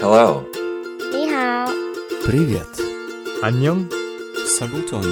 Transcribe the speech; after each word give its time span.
Hello. 0.00 0.44
Ni 1.12 1.28
hao. 1.28 1.68
Привет. 2.24 2.66
안녕. 3.42 3.88
Saluton. 4.46 5.02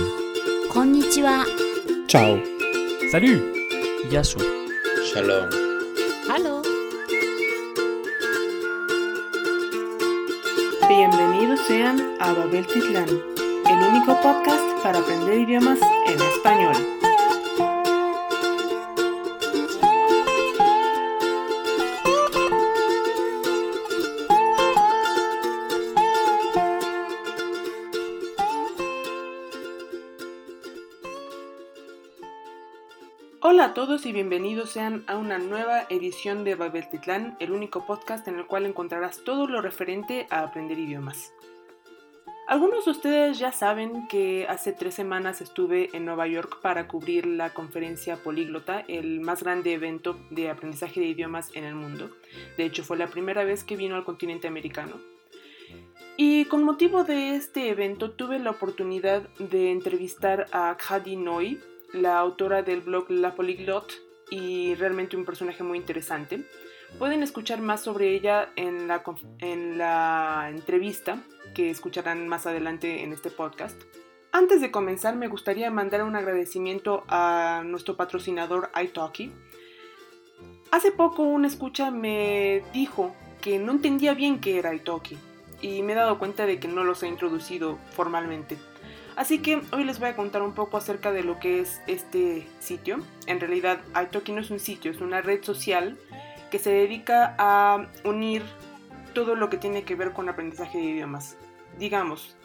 Konnichiwa. 0.68 1.44
Ciao. 2.06 2.38
Salut. 3.10 3.42
Yasu. 4.10 4.38
Shalom. 5.04 5.48
Hallo. 6.28 6.62
Bienvenidos 10.88 11.60
sean 11.66 12.16
a 12.20 12.32
Babel 12.32 12.66
Titlán, 12.66 13.08
el 13.08 13.88
único 13.88 14.20
podcast 14.20 14.82
para 14.82 14.98
aprender 14.98 15.38
idiomas 15.38 15.78
en 16.06 16.20
español. 16.20 16.93
Hola 33.47 33.65
a 33.65 33.73
todos 33.75 34.07
y 34.07 34.11
bienvenidos 34.11 34.71
sean 34.71 35.03
a 35.05 35.17
una 35.17 35.37
nueva 35.37 35.85
edición 35.89 36.43
de 36.43 36.55
Babel 36.55 36.89
Titlán, 36.89 37.37
el 37.39 37.51
único 37.51 37.85
podcast 37.85 38.27
en 38.27 38.39
el 38.39 38.47
cual 38.47 38.65
encontrarás 38.65 39.23
todo 39.23 39.45
lo 39.45 39.61
referente 39.61 40.25
a 40.31 40.39
aprender 40.39 40.79
idiomas. 40.79 41.31
Algunos 42.47 42.85
de 42.85 42.91
ustedes 42.91 43.37
ya 43.37 43.51
saben 43.51 44.07
que 44.07 44.47
hace 44.49 44.73
tres 44.73 44.95
semanas 44.95 45.41
estuve 45.41 45.95
en 45.95 46.05
Nueva 46.05 46.25
York 46.25 46.57
para 46.63 46.87
cubrir 46.87 47.27
la 47.27 47.53
conferencia 47.53 48.15
Políglota, 48.15 48.83
el 48.87 49.19
más 49.19 49.43
grande 49.43 49.73
evento 49.73 50.17
de 50.31 50.49
aprendizaje 50.49 50.99
de 50.99 51.05
idiomas 51.05 51.51
en 51.53 51.65
el 51.65 51.75
mundo. 51.75 52.09
De 52.57 52.65
hecho, 52.65 52.83
fue 52.83 52.97
la 52.97 53.11
primera 53.11 53.43
vez 53.43 53.63
que 53.63 53.77
vino 53.77 53.95
al 53.95 54.05
continente 54.05 54.47
americano. 54.47 54.95
Y 56.17 56.45
con 56.45 56.63
motivo 56.63 57.03
de 57.03 57.35
este 57.35 57.69
evento 57.69 58.09
tuve 58.09 58.39
la 58.39 58.49
oportunidad 58.49 59.29
de 59.37 59.69
entrevistar 59.69 60.47
a 60.51 60.75
Khadi 60.77 61.15
Noy, 61.15 61.61
la 61.95 62.19
autora 62.19 62.61
del 62.61 62.81
blog 62.81 63.09
La 63.09 63.35
Polyglot 63.35 63.93
y 64.29 64.75
realmente 64.75 65.17
un 65.17 65.25
personaje 65.25 65.63
muy 65.63 65.77
interesante. 65.77 66.45
Pueden 66.99 67.23
escuchar 67.23 67.61
más 67.61 67.81
sobre 67.81 68.13
ella 68.13 68.51
en 68.55 68.87
la, 68.87 69.03
en 69.39 69.77
la 69.77 70.47
entrevista 70.49 71.21
que 71.53 71.69
escucharán 71.69 72.27
más 72.27 72.45
adelante 72.45 73.03
en 73.03 73.13
este 73.13 73.29
podcast. 73.29 73.81
Antes 74.31 74.61
de 74.61 74.71
comenzar 74.71 75.15
me 75.15 75.27
gustaría 75.27 75.71
mandar 75.71 76.03
un 76.03 76.15
agradecimiento 76.15 77.03
a 77.07 77.63
nuestro 77.65 77.95
patrocinador 77.95 78.69
iTalki. 78.81 79.31
Hace 80.71 80.91
poco 80.91 81.23
una 81.23 81.47
escucha 81.47 81.91
me 81.91 82.63
dijo 82.73 83.15
que 83.41 83.59
no 83.59 83.71
entendía 83.71 84.13
bien 84.13 84.39
qué 84.39 84.59
era 84.59 84.73
iTalki 84.73 85.17
y 85.61 85.81
me 85.83 85.93
he 85.93 85.95
dado 85.95 86.19
cuenta 86.19 86.45
de 86.45 86.59
que 86.59 86.67
no 86.67 86.83
los 86.83 87.03
he 87.03 87.07
introducido 87.07 87.77
formalmente. 87.91 88.57
Así 89.15 89.39
que 89.39 89.61
hoy 89.71 89.85
les 89.85 89.99
voy 89.99 90.09
a 90.09 90.15
contar 90.15 90.41
un 90.41 90.53
poco 90.53 90.77
acerca 90.77 91.11
de 91.11 91.23
lo 91.23 91.39
que 91.39 91.61
es 91.61 91.81
este 91.87 92.45
sitio. 92.59 92.99
En 93.27 93.39
realidad, 93.39 93.79
iTalki 93.89 94.33
no 94.33 94.41
es 94.41 94.51
un 94.51 94.59
sitio, 94.59 94.91
es 94.91 94.99
una 94.99 95.21
red 95.21 95.43
social 95.43 95.97
que 96.51 96.59
se 96.59 96.69
dedica 96.69 97.35
a 97.37 97.87
unir 98.03 98.43
todo 99.13 99.35
lo 99.35 99.49
que 99.49 99.57
tiene 99.57 99.83
que 99.83 99.95
ver 99.95 100.11
con 100.11 100.27
aprendizaje 100.27 100.77
de 100.77 100.83
idiomas. 100.83 101.37
Digamos, 101.79 102.35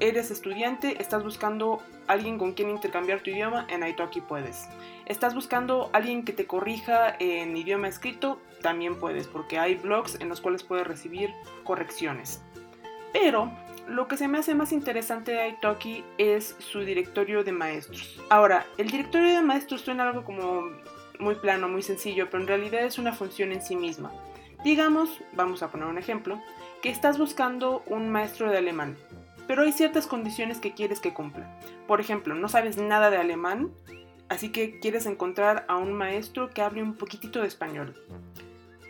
eres 0.00 0.30
estudiante, 0.30 1.00
estás 1.00 1.24
buscando 1.24 1.82
alguien 2.06 2.38
con 2.38 2.52
quien 2.52 2.70
intercambiar 2.70 3.20
tu 3.20 3.30
idioma, 3.30 3.66
en 3.68 3.86
Italki 3.86 4.20
puedes. 4.20 4.68
Estás 5.06 5.34
buscando 5.34 5.90
alguien 5.92 6.24
que 6.24 6.32
te 6.32 6.46
corrija 6.46 7.16
en 7.18 7.56
idioma 7.56 7.88
escrito, 7.88 8.40
también 8.62 9.00
puedes, 9.00 9.26
porque 9.26 9.58
hay 9.58 9.76
blogs 9.76 10.20
en 10.20 10.28
los 10.28 10.40
cuales 10.40 10.62
puedes 10.62 10.86
recibir 10.86 11.30
correcciones. 11.64 12.42
Pero 13.12 13.50
lo 13.88 14.06
que 14.06 14.16
se 14.16 14.28
me 14.28 14.38
hace 14.38 14.54
más 14.54 14.72
interesante 14.72 15.32
de 15.32 15.48
Italki 15.48 16.04
es 16.18 16.54
su 16.58 16.80
directorio 16.80 17.42
de 17.42 17.52
maestros. 17.52 18.20
Ahora, 18.28 18.66
el 18.76 18.90
directorio 18.90 19.34
de 19.34 19.42
maestros 19.42 19.80
suena 19.80 20.08
algo 20.08 20.24
como 20.24 20.62
muy 21.18 21.34
plano, 21.36 21.68
muy 21.68 21.82
sencillo, 21.82 22.28
pero 22.30 22.42
en 22.42 22.48
realidad 22.48 22.84
es 22.84 22.98
una 22.98 23.12
función 23.12 23.52
en 23.52 23.62
sí 23.62 23.76
misma. 23.76 24.12
Digamos, 24.62 25.20
vamos 25.32 25.62
a 25.62 25.70
poner 25.70 25.88
un 25.88 25.98
ejemplo, 25.98 26.40
que 26.82 26.90
estás 26.90 27.18
buscando 27.18 27.82
un 27.86 28.10
maestro 28.10 28.50
de 28.50 28.58
alemán, 28.58 28.96
pero 29.46 29.62
hay 29.62 29.72
ciertas 29.72 30.06
condiciones 30.06 30.58
que 30.58 30.74
quieres 30.74 31.00
que 31.00 31.14
cumpla. 31.14 31.58
Por 31.86 32.00
ejemplo, 32.00 32.34
no 32.34 32.48
sabes 32.48 32.76
nada 32.76 33.10
de 33.10 33.16
alemán, 33.16 33.70
así 34.28 34.50
que 34.50 34.78
quieres 34.78 35.06
encontrar 35.06 35.64
a 35.68 35.76
un 35.76 35.92
maestro 35.92 36.50
que 36.50 36.62
hable 36.62 36.82
un 36.82 36.94
poquitito 36.94 37.40
de 37.40 37.48
español. 37.48 37.94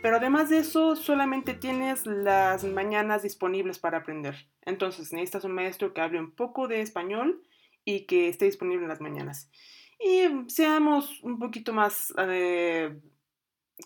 Pero 0.01 0.15
además 0.15 0.49
de 0.49 0.59
eso, 0.59 0.95
solamente 0.95 1.53
tienes 1.53 2.05
las 2.05 2.63
mañanas 2.63 3.23
disponibles 3.23 3.79
para 3.79 3.97
aprender. 3.97 4.47
Entonces 4.61 5.11
necesitas 5.11 5.43
un 5.43 5.51
maestro 5.51 5.93
que 5.93 6.01
hable 6.01 6.19
un 6.19 6.31
poco 6.31 6.67
de 6.69 6.81
español 6.81 7.43
y 7.83 8.05
que 8.05 8.29
esté 8.29 8.45
disponible 8.45 8.83
en 8.83 8.89
las 8.89 9.01
mañanas. 9.01 9.51
Y 9.99 10.49
seamos 10.49 11.21
un 11.23 11.37
poquito 11.37 11.73
más 11.73 12.13
eh, 12.17 12.97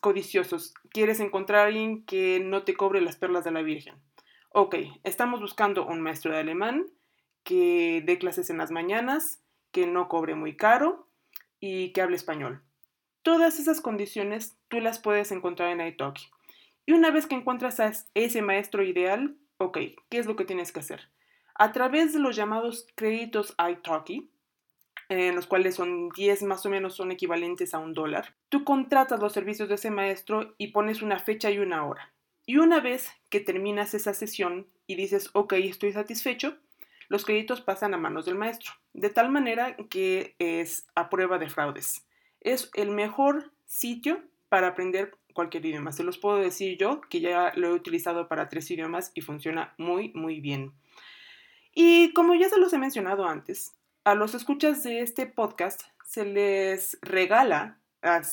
codiciosos. 0.01 0.75
Quieres 0.91 1.19
encontrar 1.19 1.67
alguien 1.67 2.05
que 2.05 2.39
no 2.39 2.63
te 2.63 2.75
cobre 2.75 3.01
las 3.01 3.15
perlas 3.15 3.43
de 3.43 3.51
la 3.51 3.63
Virgen. 3.63 3.95
Ok, 4.49 4.75
estamos 5.03 5.41
buscando 5.41 5.87
un 5.87 6.01
maestro 6.01 6.31
de 6.31 6.39
alemán 6.39 6.85
que 7.43 8.03
dé 8.05 8.19
clases 8.19 8.51
en 8.51 8.59
las 8.59 8.69
mañanas, 8.69 9.41
que 9.71 9.87
no 9.87 10.07
cobre 10.07 10.35
muy 10.35 10.55
caro 10.55 11.09
y 11.59 11.91
que 11.91 12.01
hable 12.01 12.17
español. 12.17 12.61
Todas 13.23 13.57
esas 13.57 13.79
condiciones 13.79 14.57
tú 14.67 14.81
las 14.81 14.99
puedes 14.99 15.31
encontrar 15.31 15.69
en 15.69 15.87
Italki. 15.87 16.25
Y 16.85 16.91
una 16.91 17.09
vez 17.09 17.25
que 17.25 17.35
encuentras 17.35 17.79
a 17.79 17.93
ese 18.13 18.41
maestro 18.41 18.83
ideal, 18.83 19.37
ok, 19.59 19.77
¿qué 20.09 20.17
es 20.17 20.25
lo 20.25 20.35
que 20.35 20.43
tienes 20.43 20.73
que 20.73 20.81
hacer? 20.81 21.07
A 21.55 21.71
través 21.71 22.11
de 22.11 22.19
los 22.19 22.35
llamados 22.35 22.85
créditos 22.95 23.55
Italki, 23.57 24.29
en 25.07 25.35
los 25.35 25.47
cuales 25.47 25.75
son 25.75 26.09
10 26.09 26.43
más 26.43 26.65
o 26.65 26.69
menos 26.69 26.95
son 26.95 27.11
equivalentes 27.11 27.73
a 27.73 27.79
un 27.79 27.93
dólar, 27.93 28.35
tú 28.49 28.65
contratas 28.65 29.21
los 29.21 29.31
servicios 29.31 29.69
de 29.69 29.75
ese 29.75 29.89
maestro 29.89 30.53
y 30.57 30.67
pones 30.67 31.01
una 31.01 31.17
fecha 31.17 31.49
y 31.49 31.59
una 31.59 31.85
hora. 31.85 32.11
Y 32.45 32.57
una 32.57 32.81
vez 32.81 33.09
que 33.29 33.39
terminas 33.39 33.93
esa 33.93 34.13
sesión 34.13 34.67
y 34.85 34.95
dices, 34.95 35.29
ok, 35.31 35.53
estoy 35.53 35.93
satisfecho, 35.93 36.57
los 37.07 37.23
créditos 37.23 37.61
pasan 37.61 37.93
a 37.93 37.97
manos 37.97 38.25
del 38.25 38.35
maestro, 38.35 38.73
de 38.91 39.09
tal 39.09 39.29
manera 39.29 39.77
que 39.89 40.35
es 40.39 40.87
a 40.93 41.09
prueba 41.09 41.37
de 41.37 41.49
fraudes 41.49 42.05
es 42.43 42.69
el 42.75 42.91
mejor 42.91 43.51
sitio 43.65 44.21
para 44.49 44.67
aprender 44.67 45.17
cualquier 45.33 45.65
idioma. 45.65 45.91
Se 45.91 46.03
los 46.03 46.17
puedo 46.17 46.37
decir 46.37 46.77
yo, 46.77 47.01
que 47.01 47.19
ya 47.19 47.51
lo 47.55 47.67
he 47.67 47.73
utilizado 47.73 48.27
para 48.27 48.49
tres 48.49 48.69
idiomas 48.71 49.11
y 49.15 49.21
funciona 49.21 49.73
muy, 49.77 50.11
muy 50.13 50.39
bien. 50.39 50.73
Y 51.73 52.13
como 52.13 52.35
ya 52.35 52.49
se 52.49 52.59
los 52.59 52.71
he 52.73 52.77
mencionado 52.77 53.27
antes, 53.27 53.73
a 54.03 54.15
los 54.15 54.35
escuchas 54.35 54.83
de 54.83 55.01
este 55.01 55.25
podcast 55.25 55.81
se 56.05 56.25
les 56.25 56.99
regala, 57.01 57.79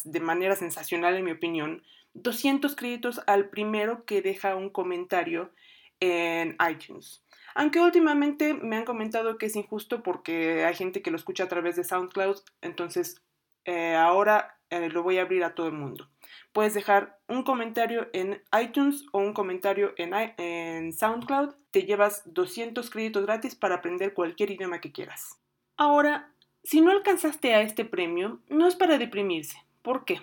de 0.04 0.21
manera 0.21 0.56
sensacional 0.56 1.16
en 1.16 1.25
mi 1.25 1.31
opinión, 1.31 1.82
200 2.15 2.75
créditos 2.75 3.21
al 3.27 3.48
primero 3.48 4.04
que 4.04 4.21
deja 4.21 4.56
un 4.56 4.69
comentario 4.69 5.53
en 6.00 6.56
iTunes. 6.71 7.22
Aunque 7.54 7.81
últimamente 7.81 8.54
me 8.54 8.77
han 8.77 8.84
comentado 8.84 9.38
que 9.38 9.47
es 9.47 9.56
injusto 9.56 10.03
porque 10.03 10.65
hay 10.65 10.75
gente 10.75 11.03
que 11.03 11.10
lo 11.10 11.16
escucha 11.16 11.44
a 11.44 11.48
través 11.48 11.77
de 11.77 11.84
SoundCloud, 11.84 12.38
entonces 12.60 13.22
eh, 13.71 13.95
ahora 13.95 14.59
eh, 14.69 14.89
lo 14.89 15.05
voy 15.05 15.19
a 15.19 15.23
abrir 15.23 15.45
a 15.45 15.55
todo 15.55 15.69
el 15.69 15.75
mundo. 15.75 16.09
Puedes 16.53 16.75
dejar 16.75 17.21
un 17.29 17.45
comentario 17.45 18.09
en 18.13 18.43
iTunes 18.61 19.07
o 19.13 19.19
un 19.19 19.33
comentario 19.33 19.95
en, 19.97 20.13
en 20.13 20.93
SoundCloud. 20.93 21.55
Te 21.71 21.85
llevas 21.85 22.23
200 22.27 22.91
créditos 22.91 23.25
gratis 23.25 23.55
para 23.55 23.77
aprender 23.77 24.13
cualquier 24.13 24.51
idioma 24.51 24.81
que 24.81 24.91
quieras. 24.91 25.39
Ahora, 25.77 26.33
si 26.65 26.81
no 26.81 26.91
alcanzaste 26.91 27.55
a 27.55 27.63
este 27.63 27.85
premio, 27.85 28.41
no 28.49 28.67
es 28.67 28.75
para 28.75 28.99
deprimirse. 28.99 29.57
¿Por 29.83 30.05
qué? 30.05 30.21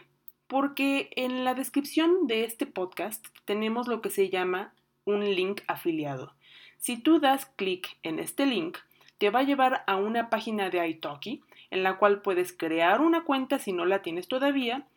Porque 0.47 1.09
en 1.15 1.45
la 1.45 1.53
descripción 1.53 2.27
de 2.27 2.43
este 2.43 2.65
podcast 2.65 3.25
tenemos 3.45 3.87
lo 3.87 4.01
que 4.01 4.09
se 4.09 4.29
llama 4.29 4.73
un 5.05 5.23
link 5.23 5.61
afiliado. 5.67 6.35
Si 6.79 6.97
tú 6.97 7.21
das 7.21 7.45
clic 7.45 7.97
en 8.03 8.19
este 8.19 8.45
link, 8.45 8.77
te 9.17 9.29
va 9.29 9.39
a 9.39 9.43
llevar 9.43 9.85
a 9.87 9.95
una 9.95 10.29
página 10.29 10.69
de 10.69 10.85
italki 10.85 11.43
en 11.71 11.83
la 11.83 11.97
cual 11.97 12.21
puedes 12.21 12.53
crear 12.53 13.01
una 13.01 13.23
cuenta 13.23 13.59
si 13.59 13.73
no 13.73 13.85
la 13.85 14.01
tienes 14.01 14.27
todavía 14.27 14.87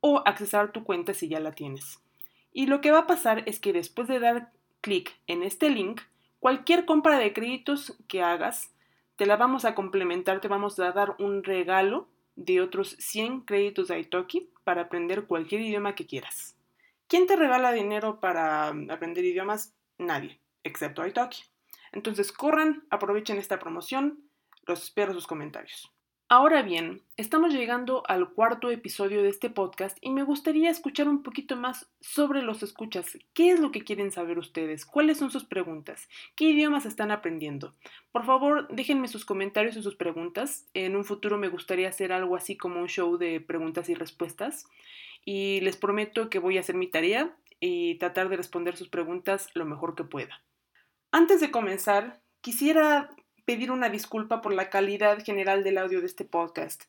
o 0.00 0.22
accesar 0.24 0.72
tu 0.72 0.84
cuenta 0.84 1.14
si 1.14 1.28
ya 1.28 1.40
la 1.40 1.52
tienes. 1.52 2.00
Y 2.52 2.66
lo 2.66 2.80
que 2.80 2.90
va 2.90 3.00
a 3.00 3.06
pasar 3.06 3.42
es 3.46 3.60
que 3.60 3.72
después 3.72 4.08
de 4.08 4.20
dar 4.20 4.52
clic 4.80 5.16
en 5.26 5.42
este 5.42 5.70
link, 5.70 6.00
cualquier 6.40 6.84
compra 6.84 7.18
de 7.18 7.32
créditos 7.32 7.96
que 8.08 8.22
hagas, 8.22 8.74
te 9.16 9.26
la 9.26 9.36
vamos 9.36 9.64
a 9.64 9.74
complementar, 9.74 10.40
te 10.40 10.48
vamos 10.48 10.78
a 10.78 10.92
dar 10.92 11.16
un 11.18 11.42
regalo 11.42 12.08
de 12.36 12.60
otros 12.60 12.96
100 13.00 13.40
créditos 13.42 13.88
de 13.88 13.98
Italki 13.98 14.50
para 14.62 14.82
aprender 14.82 15.26
cualquier 15.26 15.62
idioma 15.62 15.94
que 15.94 16.06
quieras. 16.06 16.56
¿Quién 17.08 17.26
te 17.26 17.36
regala 17.36 17.72
dinero 17.72 18.20
para 18.20 18.68
aprender 18.68 19.24
idiomas? 19.24 19.74
Nadie, 19.98 20.38
excepto 20.62 21.06
Italki. 21.06 21.42
Entonces 21.90 22.30
corran, 22.32 22.84
aprovechen 22.90 23.38
esta 23.38 23.58
promoción, 23.58 24.20
los 24.66 24.84
espero 24.84 25.12
sus 25.12 25.26
comentarios. 25.26 25.90
Ahora 26.30 26.60
bien, 26.60 27.00
estamos 27.16 27.54
llegando 27.54 28.02
al 28.06 28.34
cuarto 28.34 28.70
episodio 28.70 29.22
de 29.22 29.30
este 29.30 29.48
podcast 29.48 29.96
y 30.02 30.10
me 30.10 30.24
gustaría 30.24 30.68
escuchar 30.68 31.08
un 31.08 31.22
poquito 31.22 31.56
más 31.56 31.88
sobre 32.02 32.42
los 32.42 32.62
escuchas. 32.62 33.16
¿Qué 33.32 33.50
es 33.50 33.60
lo 33.60 33.72
que 33.72 33.82
quieren 33.82 34.12
saber 34.12 34.38
ustedes? 34.38 34.84
¿Cuáles 34.84 35.16
son 35.16 35.30
sus 35.30 35.44
preguntas? 35.44 36.06
¿Qué 36.36 36.50
idiomas 36.50 36.84
están 36.84 37.12
aprendiendo? 37.12 37.74
Por 38.12 38.26
favor, 38.26 38.68
déjenme 38.68 39.08
sus 39.08 39.24
comentarios 39.24 39.78
y 39.78 39.82
sus 39.82 39.96
preguntas. 39.96 40.66
En 40.74 40.96
un 40.96 41.06
futuro 41.06 41.38
me 41.38 41.48
gustaría 41.48 41.88
hacer 41.88 42.12
algo 42.12 42.36
así 42.36 42.58
como 42.58 42.78
un 42.78 42.88
show 42.88 43.16
de 43.16 43.40
preguntas 43.40 43.88
y 43.88 43.94
respuestas. 43.94 44.66
Y 45.24 45.62
les 45.62 45.78
prometo 45.78 46.28
que 46.28 46.40
voy 46.40 46.58
a 46.58 46.60
hacer 46.60 46.76
mi 46.76 46.88
tarea 46.88 47.34
y 47.58 47.94
tratar 47.94 48.28
de 48.28 48.36
responder 48.36 48.76
sus 48.76 48.90
preguntas 48.90 49.48
lo 49.54 49.64
mejor 49.64 49.94
que 49.94 50.04
pueda. 50.04 50.42
Antes 51.10 51.40
de 51.40 51.50
comenzar, 51.50 52.20
quisiera 52.42 53.08
pedir 53.48 53.70
una 53.70 53.88
disculpa 53.88 54.42
por 54.42 54.52
la 54.52 54.68
calidad 54.68 55.24
general 55.24 55.64
del 55.64 55.78
audio 55.78 56.00
de 56.00 56.06
este 56.06 56.26
podcast. 56.26 56.84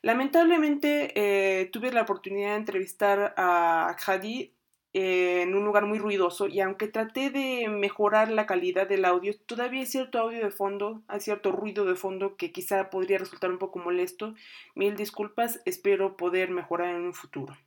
Lamentablemente 0.00 1.12
eh, 1.14 1.66
tuve 1.66 1.92
la 1.92 2.00
oportunidad 2.00 2.52
de 2.52 2.56
entrevistar 2.56 3.34
a 3.36 3.94
Khadi 4.02 4.54
eh, 4.94 5.42
en 5.42 5.54
un 5.54 5.66
lugar 5.66 5.84
muy 5.84 5.98
ruidoso 5.98 6.48
y 6.48 6.60
aunque 6.60 6.88
traté 6.88 7.28
de 7.28 7.68
mejorar 7.68 8.30
la 8.30 8.46
calidad 8.46 8.88
del 8.88 9.04
audio, 9.04 9.38
todavía 9.44 9.80
hay 9.80 9.86
cierto 9.86 10.18
audio 10.18 10.42
de 10.42 10.50
fondo, 10.50 11.02
hay 11.06 11.20
cierto 11.20 11.52
ruido 11.52 11.84
de 11.84 11.96
fondo 11.96 12.34
que 12.38 12.50
quizá 12.50 12.88
podría 12.88 13.18
resultar 13.18 13.50
un 13.50 13.58
poco 13.58 13.78
molesto. 13.78 14.34
Mil 14.74 14.96
disculpas, 14.96 15.60
espero 15.66 16.16
poder 16.16 16.48
mejorar 16.48 16.94
en 16.94 17.02
un 17.02 17.12
futuro. 17.12 17.58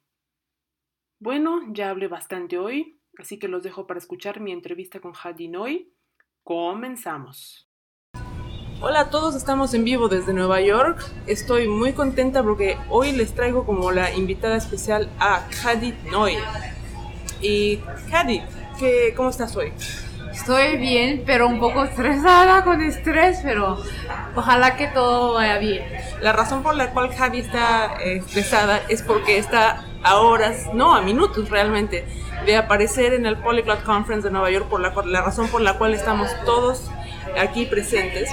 Bueno, 1.19 1.61
ya 1.71 1.91
hablé 1.91 2.07
bastante 2.07 2.57
hoy, 2.57 2.99
así 3.19 3.37
que 3.37 3.47
los 3.47 3.61
dejo 3.61 3.85
para 3.85 3.99
escuchar 3.99 4.39
mi 4.39 4.51
entrevista 4.51 4.99
con 4.99 5.13
Hadi 5.23 5.49
Noy. 5.49 5.93
Comenzamos. 6.43 7.69
Hola 8.85 8.99
a 8.99 9.09
todos, 9.09 9.33
estamos 9.35 9.73
en 9.73 9.85
vivo 9.85 10.09
desde 10.09 10.33
Nueva 10.33 10.59
York. 10.59 11.01
Estoy 11.25 11.69
muy 11.69 11.93
contenta 11.93 12.43
porque 12.43 12.77
hoy 12.89 13.13
les 13.13 13.33
traigo 13.33 13.65
como 13.65 13.93
la 13.93 14.13
invitada 14.13 14.57
especial 14.57 15.09
a 15.21 15.47
Khadi 15.61 15.93
Noy. 16.11 16.35
Y 17.39 17.79
Khadi, 18.11 18.41
¿qué, 18.77 19.13
¿cómo 19.15 19.29
estás 19.29 19.55
hoy? 19.55 19.71
Estoy 20.33 20.75
bien, 20.79 21.23
pero 21.25 21.47
un 21.47 21.61
poco 21.61 21.85
estresada 21.85 22.65
con 22.65 22.81
estrés, 22.81 23.39
pero 23.41 23.81
ojalá 24.35 24.75
que 24.75 24.87
todo 24.87 25.35
vaya 25.35 25.59
bien. 25.59 25.85
La 26.19 26.33
razón 26.33 26.61
por 26.61 26.75
la 26.75 26.89
cual 26.89 27.09
Khadi 27.09 27.39
está 27.39 27.95
eh, 28.01 28.17
estresada 28.17 28.81
es 28.89 29.01
porque 29.01 29.37
está 29.37 29.85
a 30.03 30.17
horas, 30.17 30.73
no, 30.73 30.93
a 30.93 31.01
minutos 31.01 31.49
realmente, 31.49 32.05
de 32.45 32.57
aparecer 32.57 33.13
en 33.13 33.25
el 33.27 33.37
Polyglot 33.37 33.83
Conference 33.83 34.27
de 34.27 34.33
Nueva 34.33 34.51
York, 34.51 34.67
por 34.67 34.81
la, 34.81 34.93
la 35.05 35.21
razón 35.21 35.47
por 35.47 35.61
la 35.61 35.77
cual 35.77 35.93
estamos 35.93 36.27
todos 36.43 36.91
aquí 37.39 37.65
presentes 37.65 38.29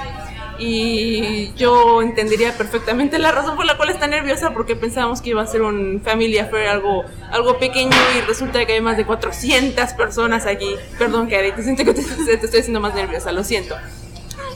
y 0.61 1.53
yo 1.55 2.03
entendería 2.03 2.57
perfectamente 2.57 3.19
la 3.19 3.33
razón 3.33 3.57
por 3.57 3.65
la 3.65 3.79
cual 3.79 3.89
está 3.89 4.07
nerviosa 4.07 4.53
porque 4.53 4.77
pensábamos 4.77 5.23
que 5.23 5.31
iba 5.31 5.41
a 5.41 5.47
ser 5.47 5.63
un 5.63 6.03
family 6.05 6.37
affair, 6.39 6.69
algo, 6.69 7.05
algo 7.31 7.59
pequeño 7.59 7.97
y 8.17 8.21
resulta 8.21 8.67
que 8.67 8.75
hay 8.75 8.81
más 8.83 8.99
de 8.99 9.07
400 9.07 9.95
personas 9.95 10.45
aquí. 10.45 10.77
Perdón, 10.99 11.29
que 11.29 11.53
te 11.53 11.63
siento 11.63 11.85
que 11.85 11.95
te, 11.95 12.03
estoy 12.03 12.61
haciendo 12.61 12.79
más 12.79 12.95
nerviosa, 12.95 13.33
lo 13.33 13.43
siento. 13.43 13.75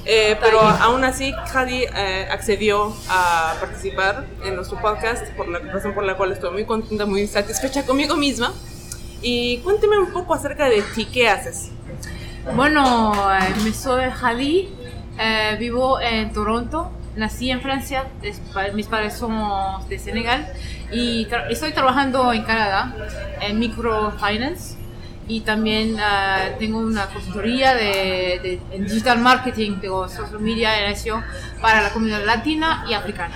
Eh, 0.05 0.37
pero 0.43 0.61
aún 0.61 1.03
así, 1.05 1.33
Hadi 1.55 1.85
eh, 1.85 2.29
accedió 2.31 2.95
a 3.09 3.55
participar 3.59 4.27
en 4.45 4.57
nuestro 4.57 4.79
podcast, 4.79 5.27
por 5.31 5.49
la 5.49 5.59
razón 5.61 5.95
por 5.95 6.05
la 6.05 6.19
cual 6.19 6.33
estoy 6.33 6.51
muy 6.51 6.67
contenta, 6.67 7.07
muy 7.07 7.27
satisfecha 7.27 7.87
conmigo 7.87 8.15
misma. 8.15 8.53
Y 9.23 9.59
cuénteme 9.59 9.97
un 9.97 10.13
poco 10.13 10.35
acerca 10.35 10.69
de 10.69 10.83
ti, 10.95 11.07
¿qué 11.07 11.31
haces? 11.31 11.71
Bueno, 12.55 13.15
eh, 13.33 13.55
me 13.65 13.73
soy 13.73 14.05
Hadi, 14.23 14.69
eh, 15.19 15.57
vivo 15.59 16.01
en 16.01 16.33
Toronto, 16.33 16.91
nací 17.17 17.51
en 17.51 17.61
Francia, 17.61 18.07
mis 18.75 18.87
padres 18.87 19.15
somos 19.15 19.89
de 19.89 19.99
Senegal 19.99 20.47
y 20.91 21.27
estoy 21.49 21.73
trabajando 21.73 22.33
en 22.33 22.43
Canadá 22.43 22.95
en 23.41 23.59
microfinance 23.59 24.77
y 25.27 25.41
también 25.41 25.95
uh, 25.95 26.59
tengo 26.59 26.79
una 26.79 27.07
consultoría 27.07 27.75
de, 27.75 28.61
de, 28.71 28.79
digital 28.85 29.19
marketing, 29.19 29.81
de 29.81 29.89
social 29.89 30.41
media 30.41 30.91
y 30.91 31.25
para 31.61 31.83
la 31.83 31.91
comunidad 31.91 32.25
latina 32.25 32.85
y 32.89 32.95
africana. 32.95 33.35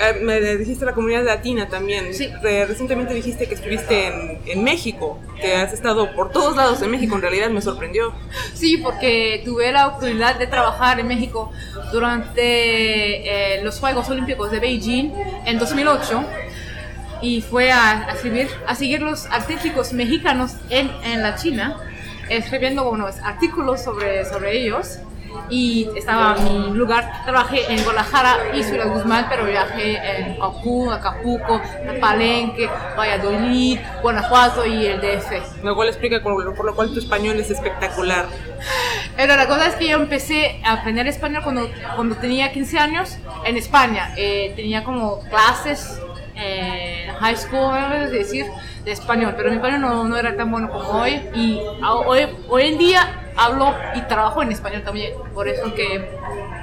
Eh, 0.00 0.20
me 0.22 0.40
dijiste 0.56 0.84
la 0.84 0.92
comunidad 0.92 1.24
latina 1.24 1.68
también. 1.68 2.12
Sí. 2.14 2.30
recientemente 2.42 3.14
dijiste 3.14 3.46
que 3.46 3.54
estuviste 3.54 4.06
en, 4.08 4.38
en, 4.46 4.64
México, 4.64 5.18
que 5.40 5.54
has 5.54 5.72
estado 5.72 6.14
por 6.14 6.30
todos 6.30 6.56
lados 6.56 6.82
en 6.82 6.90
México, 6.90 7.14
en 7.14 7.22
realidad 7.22 7.50
me 7.50 7.60
sorprendió. 7.60 8.12
Sí, 8.54 8.78
porque 8.78 9.42
tuve 9.44 9.70
la 9.72 9.88
oportunidad 9.88 10.38
de 10.38 10.46
trabajar 10.46 10.98
en 10.98 11.06
México 11.06 11.52
durante 11.92 13.56
eh, 13.56 13.62
los 13.62 13.78
Juegos 13.78 14.08
Olímpicos 14.10 14.50
de 14.50 14.58
Beijing 14.58 15.12
en 15.46 15.58
2008 15.58 16.24
y 17.22 17.40
fue 17.40 17.70
a, 17.70 18.08
a, 18.08 18.12
escribir, 18.12 18.48
a 18.66 18.74
seguir 18.74 19.00
los 19.00 19.26
artísticos 19.26 19.92
mexicanos 19.92 20.56
en, 20.70 20.90
en 21.04 21.22
la 21.22 21.36
China, 21.36 21.76
escribiendo 22.28 22.90
unos 22.90 23.16
artículos 23.18 23.82
sobre, 23.82 24.24
sobre 24.24 24.58
ellos 24.58 24.98
y 25.48 25.88
estaba 25.96 26.34
mi 26.36 26.70
lugar, 26.70 27.22
trabajé 27.24 27.72
en 27.72 27.82
Guadalajara 27.82 28.36
y 28.54 28.62
Ciudad 28.62 28.88
Guzmán, 28.88 29.26
pero 29.28 29.44
viajé 29.46 29.96
en 29.96 30.38
Cancún, 30.38 30.92
Acapulco, 30.92 31.60
Palenque, 32.00 32.68
Valladolid, 32.96 33.78
Guanajuato 34.02 34.66
y 34.66 34.86
el 34.86 35.00
DF. 35.00 35.62
Lo 35.62 35.74
cual 35.74 35.88
explica 35.88 36.22
por 36.22 36.64
lo 36.64 36.74
cual 36.74 36.92
tu 36.92 36.98
español 36.98 37.38
es 37.38 37.50
espectacular. 37.50 38.26
Pero 39.16 39.36
la 39.36 39.46
cosa 39.46 39.68
es 39.68 39.74
que 39.76 39.88
yo 39.88 39.96
empecé 39.96 40.60
a 40.64 40.74
aprender 40.74 41.06
español 41.06 41.42
cuando, 41.42 41.70
cuando 41.94 42.16
tenía 42.16 42.52
15 42.52 42.78
años 42.78 43.18
en 43.44 43.56
España. 43.56 44.12
Eh, 44.16 44.52
tenía 44.56 44.84
como 44.84 45.20
clases 45.28 46.00
en 46.34 47.14
high 47.14 47.36
school, 47.36 47.76
es 48.02 48.10
decir, 48.10 48.46
de 48.84 48.92
español, 48.92 49.34
pero 49.36 49.50
mi 49.50 49.56
español 49.56 49.80
no, 49.80 50.04
no 50.04 50.16
era 50.16 50.36
tan 50.36 50.50
bueno 50.50 50.68
como 50.68 51.00
hoy. 51.00 51.22
Y 51.34 51.60
hoy, 51.86 52.26
hoy 52.48 52.62
en 52.62 52.78
día 52.78 53.23
hablo 53.36 53.74
y 53.94 54.00
trabajo 54.02 54.42
en 54.42 54.52
español 54.52 54.82
también, 54.82 55.12
por 55.34 55.48
eso 55.48 55.74
que 55.74 56.10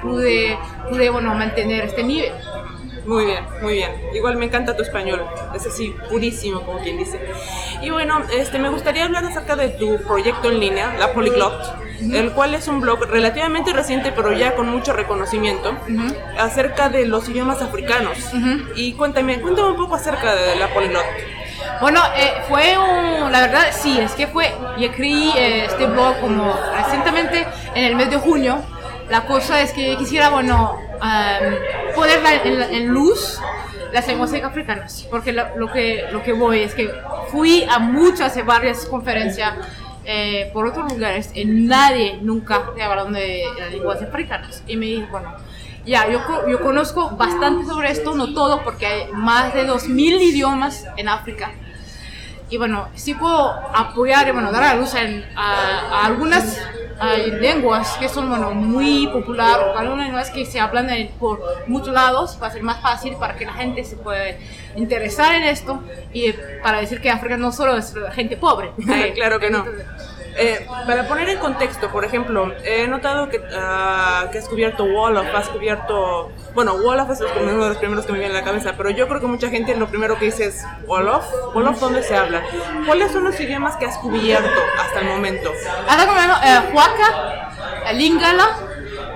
pude, 0.00 0.58
pude 0.88 1.10
bueno, 1.10 1.34
mantener 1.34 1.84
este 1.84 2.02
nivel. 2.02 2.32
Muy 3.06 3.26
bien, 3.26 3.44
muy 3.60 3.74
bien. 3.74 3.90
Igual 4.14 4.36
me 4.36 4.44
encanta 4.44 4.76
tu 4.76 4.82
español, 4.82 5.24
es 5.54 5.66
así, 5.66 5.94
purísimo, 6.08 6.62
como 6.62 6.78
quien 6.80 6.98
dice. 6.98 7.20
Y 7.80 7.90
bueno, 7.90 8.22
este, 8.32 8.58
me 8.58 8.68
gustaría 8.68 9.04
hablar 9.04 9.24
acerca 9.24 9.56
de 9.56 9.70
tu 9.70 9.98
proyecto 10.02 10.50
en 10.50 10.60
línea, 10.60 10.94
La 10.98 11.12
Polyglot, 11.12 11.82
el 12.00 12.30
cual 12.32 12.54
es 12.54 12.68
un 12.68 12.80
blog 12.80 13.04
relativamente 13.06 13.72
reciente, 13.72 14.12
pero 14.12 14.32
ya 14.32 14.54
con 14.54 14.68
mucho 14.68 14.92
reconocimiento, 14.92 15.76
acerca 16.38 16.90
de 16.90 17.06
los 17.06 17.28
idiomas 17.28 17.60
africanos. 17.60 18.18
Y 18.76 18.92
cuéntame, 18.92 19.40
cuéntame 19.40 19.70
un 19.70 19.76
poco 19.76 19.96
acerca 19.96 20.34
de 20.34 20.56
La 20.56 20.72
Polyglot. 20.72 21.04
Bueno, 21.82 22.00
eh, 22.16 22.34
fue 22.48 22.78
un, 22.78 23.32
la 23.32 23.40
verdad, 23.40 23.64
sí, 23.72 23.98
es 23.98 24.12
que 24.12 24.28
fue, 24.28 24.52
y 24.78 24.84
escribí 24.84 25.32
eh, 25.36 25.64
este 25.64 25.86
blog 25.86 26.16
como 26.20 26.56
recientemente 26.76 27.44
en 27.74 27.84
el 27.86 27.96
mes 27.96 28.08
de 28.08 28.18
junio. 28.18 28.62
La 29.10 29.26
cosa 29.26 29.60
es 29.60 29.72
que 29.72 29.96
quisiera, 29.96 30.30
bueno, 30.30 30.78
poner 31.96 32.20
en, 32.70 32.86
luz 32.86 33.40
las 33.92 34.06
lenguas 34.06 34.32
africanas, 34.32 35.08
porque 35.10 35.32
lo, 35.32 35.72
que, 35.72 36.06
lo 36.12 36.22
que 36.22 36.32
voy 36.32 36.60
es 36.60 36.72
que 36.72 36.88
fui 37.32 37.66
a 37.68 37.80
muchas, 37.80 38.36
a 38.36 38.44
varias 38.44 38.86
conferencias 38.86 39.52
eh, 40.04 40.50
por 40.52 40.68
otros 40.68 40.92
lugares 40.92 41.32
y 41.34 41.44
nadie 41.44 42.16
nunca 42.22 42.62
me 42.76 42.84
hablaron 42.84 43.12
de 43.12 43.42
las 43.58 43.72
lenguas 43.72 44.00
africanas. 44.00 44.62
Y 44.68 44.76
me 44.76 44.86
dije, 44.86 45.08
bueno, 45.10 45.34
ya, 45.84 46.08
yo, 46.08 46.20
yo 46.48 46.60
conozco 46.60 47.10
bastante 47.16 47.66
sobre 47.66 47.90
esto, 47.90 48.14
no 48.14 48.32
todo, 48.32 48.62
porque 48.62 48.86
hay 48.86 49.12
más 49.12 49.52
de 49.52 49.66
2.000 49.66 50.22
idiomas 50.22 50.86
en 50.96 51.08
África. 51.08 51.50
Y 52.52 52.58
bueno, 52.58 52.90
sí 52.94 53.14
puedo 53.14 53.50
apoyar 53.74 54.28
y 54.28 54.30
bueno, 54.30 54.52
dar 54.52 54.62
a 54.62 54.74
luz 54.74 54.94
en, 54.94 55.24
a, 55.34 56.04
algunas 56.04 56.60
lenguas 57.40 57.96
que 57.98 58.10
son 58.10 58.28
bueno, 58.28 58.50
muy 58.50 59.06
populares, 59.06 59.68
algunas 59.74 60.04
lenguas 60.04 60.30
que 60.30 60.44
se 60.44 60.60
hablan 60.60 60.90
por 61.18 61.40
muchos 61.66 61.94
lados, 61.94 62.38
va 62.42 62.48
a 62.48 62.50
ser 62.50 62.62
más 62.62 62.78
fácil 62.82 63.16
para 63.16 63.36
que 63.36 63.46
la 63.46 63.54
gente 63.54 63.82
se 63.84 63.96
pueda 63.96 64.36
interesar 64.76 65.34
en 65.34 65.44
esto 65.44 65.82
y 66.12 66.30
para 66.62 66.82
decir 66.82 67.00
que 67.00 67.08
África 67.08 67.38
no 67.38 67.52
solo 67.52 67.78
es 67.78 67.94
gente 68.12 68.36
pobre. 68.36 68.72
claro 69.14 69.40
que 69.40 69.48
no. 69.48 69.64
Eh, 70.36 70.66
para 70.86 71.06
poner 71.06 71.28
en 71.28 71.38
contexto, 71.38 71.90
por 71.90 72.04
ejemplo, 72.04 72.52
he 72.64 72.86
notado 72.88 73.28
que, 73.28 73.38
uh, 73.38 74.30
que 74.30 74.38
has 74.38 74.48
cubierto 74.48 74.84
Wolof, 74.84 75.26
has 75.34 75.48
cubierto... 75.48 76.30
Bueno, 76.54 76.74
Wolof 76.74 77.10
es 77.10 77.20
uno 77.40 77.62
de 77.62 77.68
los 77.68 77.76
primeros 77.76 78.06
que 78.06 78.12
me 78.12 78.18
viene 78.18 78.34
a 78.34 78.38
la 78.38 78.44
cabeza, 78.44 78.74
pero 78.76 78.90
yo 78.90 79.08
creo 79.08 79.20
que 79.20 79.26
mucha 79.26 79.50
gente 79.50 79.76
lo 79.76 79.88
primero 79.88 80.18
que 80.18 80.26
dice 80.26 80.46
es 80.46 80.64
Wolof. 80.86 81.24
¿Wolof 81.54 81.78
dónde 81.80 82.02
se 82.02 82.16
habla? 82.16 82.42
¿Cuáles 82.86 83.12
son 83.12 83.24
los 83.24 83.38
idiomas 83.40 83.76
que 83.76 83.86
has 83.86 83.98
cubierto 83.98 84.60
hasta 84.80 85.00
el 85.00 85.06
momento? 85.06 85.52
Ahora 85.88 86.06
como 86.06 86.18
eh, 86.20 86.72
Huaca, 86.72 87.92
Lingala, 87.92 88.56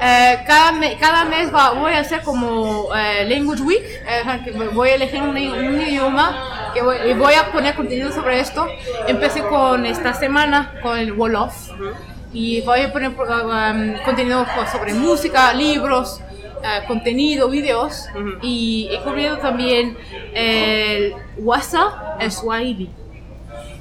eh, 0.00 0.38
cada, 0.46 0.72
cada, 0.98 1.24
mes 1.24 1.54
va, 1.54 1.72
voy 1.72 1.92
a 1.92 2.00
hacer 2.00 2.22
como 2.22 2.88
eh, 2.94 3.26
Language 3.28 3.62
Week, 3.62 3.82
eh, 3.84 4.70
voy 4.72 4.90
a 4.90 4.94
elegir 4.94 5.22
un, 5.22 5.36
un 5.36 5.80
idioma 5.80 6.72
y 6.74 7.14
voy 7.14 7.34
a 7.34 7.50
poner 7.52 7.74
contenido 7.74 8.12
sobre 8.12 8.40
esto. 8.40 8.66
Empecé 9.06 9.42
con 9.42 9.86
esta 9.86 10.12
semana 10.14 10.74
con 10.82 10.98
el 10.98 11.12
Wolof 11.12 11.70
y 12.32 12.60
voy 12.62 12.80
a 12.80 12.92
poner 12.92 13.10
um, 13.10 14.04
contenido 14.04 14.46
sobre 14.70 14.92
música, 14.92 15.54
libros, 15.54 16.20
eh, 16.62 16.84
contenido, 16.86 17.48
videos, 17.48 18.08
Ujú. 18.14 18.38
y 18.42 18.88
he 18.90 19.00
cubierto 19.00 19.38
también 19.38 19.96
el 20.34 21.14
WhatsApp, 21.38 22.20
el 22.20 22.30
Swahili. 22.30 22.90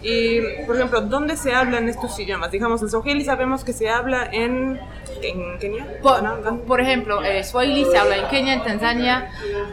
Y, 0.07 0.39
por 0.67 0.75
ejemplo, 0.75 1.01
¿dónde 1.01 1.35
se 1.35 1.55
hablan 1.55 1.89
estos 1.89 2.19
idiomas? 2.19 2.51
Digamos, 2.51 2.79
el 2.83 2.91
Swahili 2.91 3.23
sabemos 3.23 3.63
que 3.63 3.73
se 3.73 3.89
habla 3.89 4.29
en, 4.31 4.79
en 5.23 5.57
Kenia. 5.57 5.99
Por, 6.03 6.59
por 6.67 6.79
ejemplo, 6.79 7.23
el 7.23 7.43
Swahili 7.43 7.85
se 7.85 7.97
habla 7.97 8.17
en 8.17 8.27
Kenia, 8.27 8.53
en 8.53 8.63
Tanzania 8.63 9.31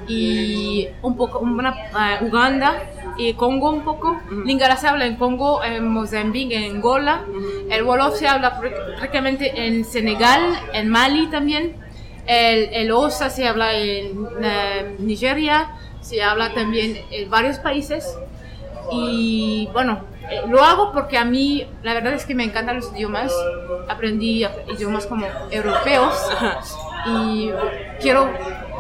y 0.09 0.89
un 1.03 1.19
poco 1.19 1.39
una, 1.41 1.71
eh, 1.75 2.25
Uganda 2.25 2.83
y 3.19 3.35
Congo 3.35 3.71
un 3.73 3.83
poco. 3.85 4.19
Lingala 4.47 4.77
se 4.79 4.89
habla 4.89 5.05
en 5.05 5.17
Congo, 5.17 5.63
en 5.63 5.87
Mozambique, 5.87 6.57
en 6.57 6.77
Angola. 6.77 7.25
El 7.69 7.83
Wolof 7.83 8.17
se 8.17 8.27
habla 8.27 8.59
pr- 8.59 8.97
prácticamente 8.97 9.67
en 9.67 9.85
Senegal, 9.85 10.41
en 10.73 10.89
Mali 10.89 11.27
también. 11.27 11.77
El, 12.27 12.71
el 12.73 12.91
Osa 12.91 13.29
se 13.29 13.47
habla 13.47 13.75
en 13.77 14.27
eh, 14.43 14.97
Nigeria, 14.99 15.73
se 16.01 16.23
habla 16.23 16.55
también 16.55 16.97
en 17.11 17.29
varios 17.29 17.59
países. 17.59 18.17
Y 18.91 19.69
bueno, 19.75 20.11
eh, 20.33 20.43
lo 20.49 20.63
hago 20.63 20.93
porque 20.93 21.19
a 21.19 21.25
mí 21.25 21.67
la 21.83 21.95
verdad 21.95 22.13
es 22.15 22.25
que 22.27 22.35
me 22.35 22.45
encantan 22.45 22.77
los 22.77 22.93
idiomas. 22.93 23.33
Aprendí 23.89 24.45
ap- 24.45 24.69
idiomas 24.71 25.07
como 25.07 25.27
europeos 25.51 26.15
y 27.07 27.51
quiero 28.01 28.31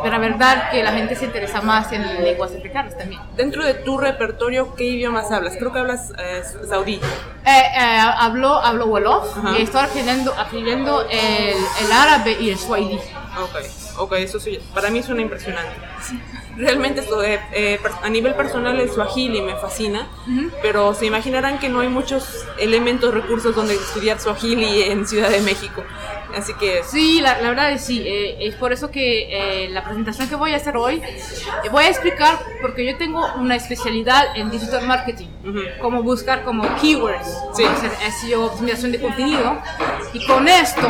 ver 0.02 0.12
la 0.12 0.18
verdad 0.18 0.70
que 0.70 0.82
la 0.82 0.92
gente 0.92 1.14
se 1.14 1.24
interesa 1.26 1.60
más 1.60 1.92
en 1.92 2.02
lenguas 2.24 2.52
africanas 2.56 2.96
también. 2.96 3.20
Dentro 3.36 3.64
de 3.64 3.74
tu 3.74 3.98
repertorio, 3.98 4.74
¿qué 4.74 4.84
idiomas 4.84 5.30
hablas? 5.30 5.54
Creo 5.58 5.72
que 5.72 5.78
hablas 5.78 6.12
eh, 6.18 6.42
saudí. 6.68 6.94
Eh, 6.94 7.00
eh, 7.46 7.98
hablo, 8.18 8.54
hablo 8.56 8.86
Wolof 8.86 9.36
y 9.58 9.62
estoy 9.62 9.80
aprendiendo, 9.82 10.32
aprendiendo 10.38 11.02
el, 11.08 11.56
el 11.84 11.92
árabe 11.92 12.36
y 12.40 12.50
el 12.50 12.58
swahili. 12.58 12.96
Ok, 12.96 13.56
ok, 13.98 14.12
eso 14.14 14.38
sí, 14.40 14.58
para 14.74 14.90
mí 14.90 15.02
suena 15.02 15.22
impresionante. 15.22 15.72
Realmente 16.56 17.00
esto, 17.00 17.22
eh, 17.22 17.40
eh, 17.54 17.78
per- 17.82 17.92
a 18.02 18.10
nivel 18.10 18.34
personal 18.34 18.78
el 18.78 18.90
Swahili 18.90 19.40
me 19.40 19.56
fascina, 19.56 20.06
pero 20.60 20.92
se 20.94 21.06
imaginarán 21.06 21.58
que 21.58 21.70
no 21.70 21.80
hay 21.80 21.88
muchos 21.88 22.44
elementos, 22.58 23.14
recursos 23.14 23.56
donde 23.56 23.74
estudiar 23.74 24.20
Swahili 24.20 24.82
en 24.82 25.06
Ciudad 25.06 25.30
de 25.30 25.40
México. 25.40 25.82
Así 26.36 26.52
que 26.54 26.82
Sí, 26.84 27.20
la, 27.22 27.40
la 27.42 27.50
verdad 27.50 27.72
es 27.72 27.84
sí. 27.84 28.02
eh, 28.06 28.36
es 28.40 28.54
por 28.56 28.72
eso 28.72 28.90
que 28.90 29.64
eh, 29.64 29.68
la 29.70 29.82
presentación 29.84 30.28
que 30.28 30.34
voy 30.34 30.52
a 30.52 30.56
hacer 30.56 30.76
hoy, 30.76 30.96
eh, 30.96 31.68
voy 31.70 31.84
a 31.84 31.88
explicar 31.88 32.38
porque 32.60 32.84
yo 32.86 32.96
tengo 32.98 33.26
una 33.36 33.56
especialidad 33.56 34.34
en 34.36 34.50
digital 34.50 34.86
marketing, 34.86 35.28
Ujú. 35.46 35.60
cómo 35.80 36.02
buscar 36.02 36.42
como 36.44 36.64
keywords, 36.80 37.28
Sí. 37.54 37.62
cómo 37.64 37.76
hacer 37.76 37.90
SEO, 38.20 38.44
optimización 38.46 38.92
de 38.92 39.00
contenido, 39.00 39.58
y 40.14 40.26
con 40.26 40.48
esto, 40.48 40.86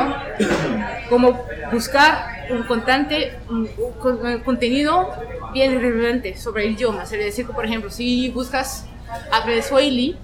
cómo 1.08 1.44
buscar 1.72 2.41
un 2.52 2.62
constante, 2.64 3.38
un, 3.48 3.68
un 3.78 4.26
eh, 4.26 4.42
contenido 4.44 5.08
bien 5.52 5.80
relevante 5.80 6.36
sobre 6.36 6.64
el 6.66 6.72
idioma. 6.72 7.02
Es 7.04 7.10
decir, 7.10 7.46
que, 7.46 7.52
por 7.52 7.64
ejemplo, 7.64 7.90
si 7.90 8.30
buscas 8.30 8.86
aprender 9.30 9.62
Swahili 9.64 10.16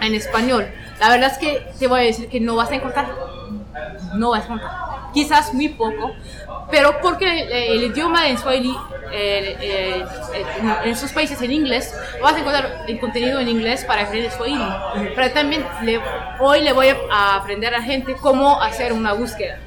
en 0.00 0.14
español, 0.14 0.66
la 0.98 1.08
verdad 1.08 1.30
es 1.32 1.38
que 1.38 1.66
te 1.78 1.86
voy 1.86 2.00
a 2.00 2.04
decir 2.04 2.28
que 2.28 2.40
no 2.40 2.56
vas 2.56 2.70
a 2.70 2.74
encontrar 2.74 3.06
no 4.14 4.30
vas 4.30 4.42
a 4.42 4.44
encontrar. 4.46 4.70
Quizás 5.14 5.54
muy 5.54 5.68
poco, 5.68 6.12
pero 6.70 7.00
porque 7.00 7.26
eh, 7.26 7.72
el 7.72 7.84
idioma 7.84 8.28
en 8.28 8.38
Swahili, 8.38 8.74
en 9.12 10.88
esos 10.90 11.12
países 11.12 11.40
en 11.42 11.52
inglés, 11.52 11.94
vas 12.22 12.34
a 12.34 12.38
encontrar 12.40 12.84
el 12.86 12.98
contenido 13.00 13.38
en 13.40 13.48
inglés 13.48 13.84
para 13.84 14.02
aprender 14.02 14.30
Swahili. 14.32 14.64
Pero 15.14 15.30
también 15.32 15.64
le- 15.82 16.00
hoy 16.40 16.62
le 16.62 16.72
voy 16.72 16.88
a 17.10 17.36
aprender 17.36 17.74
a 17.74 17.82
gente 17.82 18.14
cómo 18.20 18.60
hacer 18.60 18.92
una 18.92 19.12
búsqueda. 19.12 19.58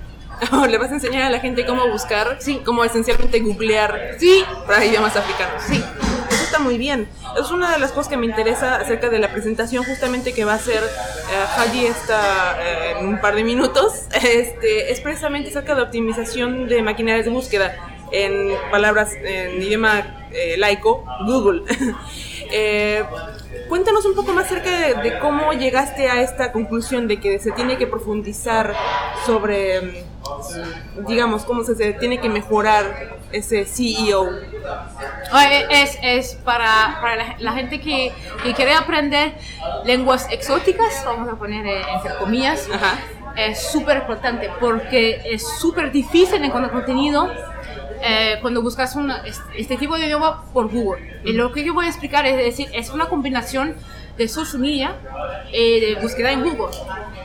le 0.70 0.78
vas 0.78 0.92
a 0.92 0.96
enseñar 0.96 1.24
a 1.24 1.30
la 1.30 1.40
gente 1.40 1.66
cómo 1.66 1.88
buscar, 1.90 2.38
cómo 2.66 2.84
esencialmente 2.84 3.40
googlear 3.40 4.16
Sí, 4.20 4.44
para 4.68 4.86
idiomas 4.86 5.16
africanos. 5.16 5.62
sí. 5.64 5.84
Eso 6.30 6.44
está 6.46 6.60
muy 6.60 6.78
bien. 6.78 7.08
Es 7.40 7.52
una 7.52 7.72
de 7.72 7.78
las 7.80 7.92
cosas 7.92 8.08
que 8.08 8.18
me 8.18 8.26
interesa 8.26 8.78
acerca 8.78 9.10
de 9.10 9.20
la 9.20 9.32
presentación 9.32 9.84
justamente 9.84 10.34
que 10.34 10.46
va 10.46 10.54
a 10.54 10.56
hacer 10.56 10.82
eh, 10.82 11.46
Hadi 11.58 11.86
esta, 11.86 12.58
eh, 12.60 12.96
en 13.00 13.08
un 13.08 13.22
par 13.22 13.36
de 13.36 13.44
minutos. 13.44 13.94
Este, 14.24 14.92
es 14.92 15.00
precisamente 15.02 15.50
acerca 15.50 15.76
de 15.76 15.82
optimización 15.84 16.68
de 16.68 16.82
maquinarias 16.82 17.26
de 17.26 17.32
búsqueda 17.32 17.76
en 18.12 18.52
palabras 18.72 19.12
en 19.24 19.62
idioma 19.62 20.28
eh, 20.32 20.56
laico, 20.58 21.06
Google. 21.26 21.64
Eh, 22.56 23.04
cuéntanos 23.68 24.06
un 24.06 24.14
poco 24.14 24.32
más 24.32 24.46
acerca 24.46 24.70
de, 24.70 25.10
de 25.10 25.18
cómo 25.18 25.54
llegaste 25.54 26.08
a 26.08 26.22
esta 26.22 26.52
conclusión 26.52 27.08
de 27.08 27.20
que 27.20 27.40
se 27.40 27.52
tiene 27.52 27.78
que 27.78 27.88
profundizar 27.88 28.76
sobre, 29.26 29.82
mm, 29.82 30.13
digamos, 31.08 31.44
cómo 31.44 31.64
se, 31.64 31.94
tiene 31.94 32.20
que 32.20 32.30
mejorar 32.30 33.18
ese 33.32 33.62
E 33.62 33.66
CEO. 33.66 34.30
Eh, 34.30 35.66
Es, 35.70 35.98
es 36.02 36.36
para, 36.36 37.00
para 37.02 37.16
la, 37.16 37.36
la 37.40 37.52
gente 37.54 37.80
que, 37.82 38.12
que 38.44 38.54
quiere 38.54 38.74
aprender 38.74 39.36
lenguas 39.86 40.28
exóticas, 40.32 41.04
vamos 41.06 41.32
a 41.32 41.36
poner 41.36 41.66
eh, 41.66 41.82
entre 41.96 42.16
comillas, 42.16 42.68
Ajá. 42.72 42.98
es 43.36 43.72
súper 43.72 43.98
importante 43.98 44.50
porque 44.60 45.22
es 45.26 45.48
súper 45.60 45.92
difícil 45.92 46.44
encontrar 46.44 46.72
contenido 46.72 47.30
eh, 48.06 48.38
cuando 48.42 48.62
buscas 48.62 48.96
una- 48.96 49.26
es- 49.26 49.42
este 49.56 49.78
tipo 49.78 49.98
de 49.98 50.06
idioma 50.08 50.44
por 50.54 50.70
Google. 50.70 51.22
Y 51.24 51.32
lo 51.34 51.52
que 51.54 51.64
yo 51.64 51.74
voy 51.74 51.86
a 51.86 51.90
explicar 51.90 52.26
es 52.26 52.36
decir, 52.38 52.68
es 52.74 52.90
una 52.90 53.06
combinación 53.06 53.76
de 54.18 54.28
social 54.28 54.60
media 54.62 54.96
y 55.52 55.80
de 55.80 55.96
búsqueda 56.02 56.32
en 56.32 56.44
Google. 56.44 56.76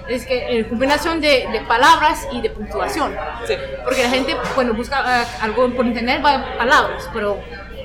Es 0.08 0.24
que 0.24 0.58
eh, 0.60 0.66
combinación 0.68 1.20
de, 1.20 1.46
de 1.52 1.60
palabras 1.68 2.26
y 2.32 2.40
de 2.40 2.48
puntuación. 2.50 3.14
Sí. 3.46 3.54
Porque 3.84 4.02
la 4.04 4.08
gente 4.10 4.36
cuando 4.54 4.72
busca 4.74 5.22
eh, 5.22 5.26
algo 5.42 5.68
por 5.74 5.84
internet 5.84 6.22
va 6.24 6.34
a 6.36 6.58
palabras, 6.58 7.08
pero 7.12 7.38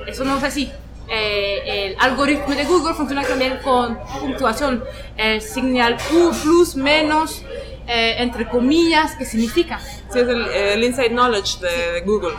eso 0.06 0.24
no 0.24 0.38
es 0.38 0.44
así. 0.44 0.70
Eh, 1.08 1.88
el 1.88 1.96
algoritmo 2.00 2.54
de 2.54 2.64
Google 2.64 2.94
funciona 2.94 3.22
también 3.24 3.58
con 3.62 3.98
puntuación, 4.20 4.82
eh, 5.18 5.38
señal 5.40 5.98
U, 6.14 6.30
plus, 6.42 6.76
menos, 6.76 7.44
eh, 7.86 8.14
entre 8.18 8.48
comillas, 8.48 9.14
que 9.16 9.26
significa. 9.26 9.78
Sí, 9.80 10.20
es 10.20 10.28
el, 10.28 10.46
el 10.48 10.82
inside 10.84 11.10
knowledge 11.10 11.58
de, 11.60 11.92
de 11.92 12.00
Google. 12.02 12.32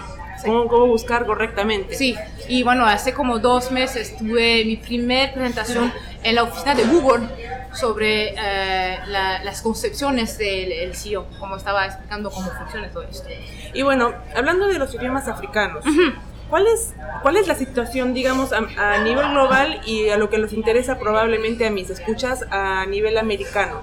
Cómo, 0.45 0.67
cómo 0.67 0.87
buscar 0.87 1.25
correctamente. 1.25 1.95
Sí, 1.95 2.15
y 2.47 2.63
bueno, 2.63 2.85
hace 2.85 3.13
como 3.13 3.39
dos 3.39 3.71
meses 3.71 4.15
tuve 4.17 4.63
mi 4.65 4.77
primer 4.77 5.33
presentación 5.33 5.91
en 6.23 6.35
la 6.35 6.43
oficina 6.43 6.75
de 6.75 6.83
Google 6.85 7.27
sobre 7.73 8.29
eh, 8.29 8.99
la- 9.07 9.43
las 9.43 9.61
concepciones 9.61 10.37
del 10.37 10.71
el 10.71 10.95
CEO, 10.95 11.25
como 11.39 11.57
estaba 11.57 11.85
explicando 11.85 12.31
cómo 12.31 12.49
funciona 12.51 12.89
todo 12.89 13.03
esto. 13.03 13.27
Y 13.73 13.81
bueno, 13.81 14.13
hablando 14.35 14.67
de 14.67 14.79
los 14.79 14.93
idiomas 14.95 15.27
africanos, 15.27 15.83
¿cuál, 16.49 16.65
es, 16.67 16.93
¿cuál 17.21 17.35
es 17.37 17.47
la 17.47 17.55
situación, 17.55 18.13
digamos, 18.13 18.53
a, 18.53 18.59
a 18.77 18.97
nivel 19.03 19.29
global 19.31 19.81
y 19.85 20.09
a 20.09 20.17
lo 20.17 20.29
que 20.29 20.37
les 20.37 20.53
interesa 20.53 20.97
probablemente 20.97 21.65
a 21.67 21.69
mis 21.71 21.89
escuchas 21.89 22.45
a 22.49 22.85
nivel 22.85 23.17
americano? 23.17 23.81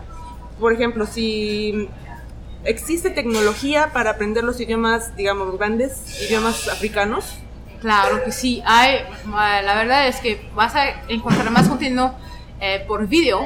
Por 0.59 0.73
ejemplo, 0.73 1.07
si 1.07 1.89
existe 2.65 3.11
tecnología 3.11 3.91
para 3.93 4.11
aprender 4.11 4.45
los 4.45 4.61
idiomas, 4.61 5.17
digamos, 5.17 5.57
grandes, 5.59 6.21
idiomas 6.23 6.69
africanos. 6.69 7.39
Claro 7.81 8.23
que 8.25 8.31
sí, 8.31 8.63
hay, 8.65 9.01
la 9.27 9.75
verdad 9.75 10.07
es 10.07 10.21
que 10.21 10.49
vas 10.55 10.75
a 10.77 11.03
encontrar 11.09 11.51
más 11.51 11.69
contenido 11.69 12.15
eh, 12.61 12.85
por 12.87 13.09
video 13.09 13.45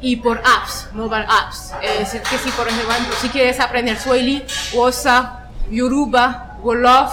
y 0.00 0.16
por 0.16 0.38
apps, 0.38 0.88
mobile 0.92 1.24
apps. 1.28 1.72
Es 1.80 1.98
decir, 2.00 2.22
que 2.22 2.36
si 2.38 2.50
por 2.50 2.66
ejemplo, 2.66 3.14
si 3.20 3.28
quieres 3.28 3.60
aprender 3.60 3.96
Swahili, 3.96 4.44
Wosa, 4.72 5.50
Yoruba, 5.70 6.58
Wolof, 6.62 7.12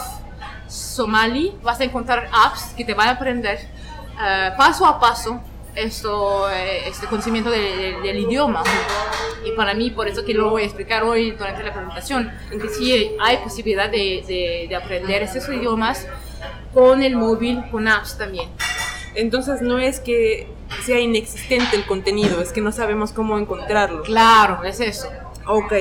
Somali, 0.68 1.56
vas 1.62 1.80
a 1.80 1.84
encontrar 1.84 2.28
apps 2.34 2.74
que 2.76 2.86
te 2.86 2.96
van 2.96 3.10
a 3.10 3.12
aprender 3.12 3.60
eh, 4.20 4.52
paso 4.58 4.86
a 4.86 5.00
paso 5.00 5.42
esto, 5.76 6.50
eh, 6.52 6.88
este 6.88 7.08
conocimiento 7.08 7.50
de- 7.50 7.60
de- 7.60 8.02
del 8.02 8.20
idioma. 8.20 8.64
Y 9.46 9.52
para 9.52 9.74
mí, 9.74 9.90
por 9.90 10.08
eso 10.08 10.24
que 10.26 10.34
lo 10.34 10.50
voy 10.50 10.64
a 10.64 10.66
explicar 10.66 11.04
hoy 11.04 11.32
durante 11.32 11.64
la 11.64 11.74
presentación, 11.74 12.32
que 12.50 12.70
sí 12.70 13.12
hay 13.20 13.38
posibilidad 13.38 13.90
de, 13.90 14.24
de- 14.28 14.66
de 14.70 14.76
aprender 14.76 15.24
esos 15.24 15.48
idiomas 15.50 16.08
con 16.74 17.02
el 17.04 17.16
móvil, 17.16 17.64
con 17.72 17.88
apps 17.88 18.18
también. 18.18 18.50
Entonces 19.16 19.62
no 19.62 19.78
es 19.78 20.00
que 20.00 20.48
sea 20.86 21.00
inexistente 21.00 21.76
el 21.76 21.86
contenido, 21.86 22.42
es 22.42 22.52
que 22.54 22.62
no 22.62 22.72
sabemos 22.72 23.12
cómo 23.12 23.38
encontrarlo. 23.38 24.04
Claro, 24.04 24.64
es 24.64 24.80
eso. 24.80 25.10
Ok, 25.48 25.74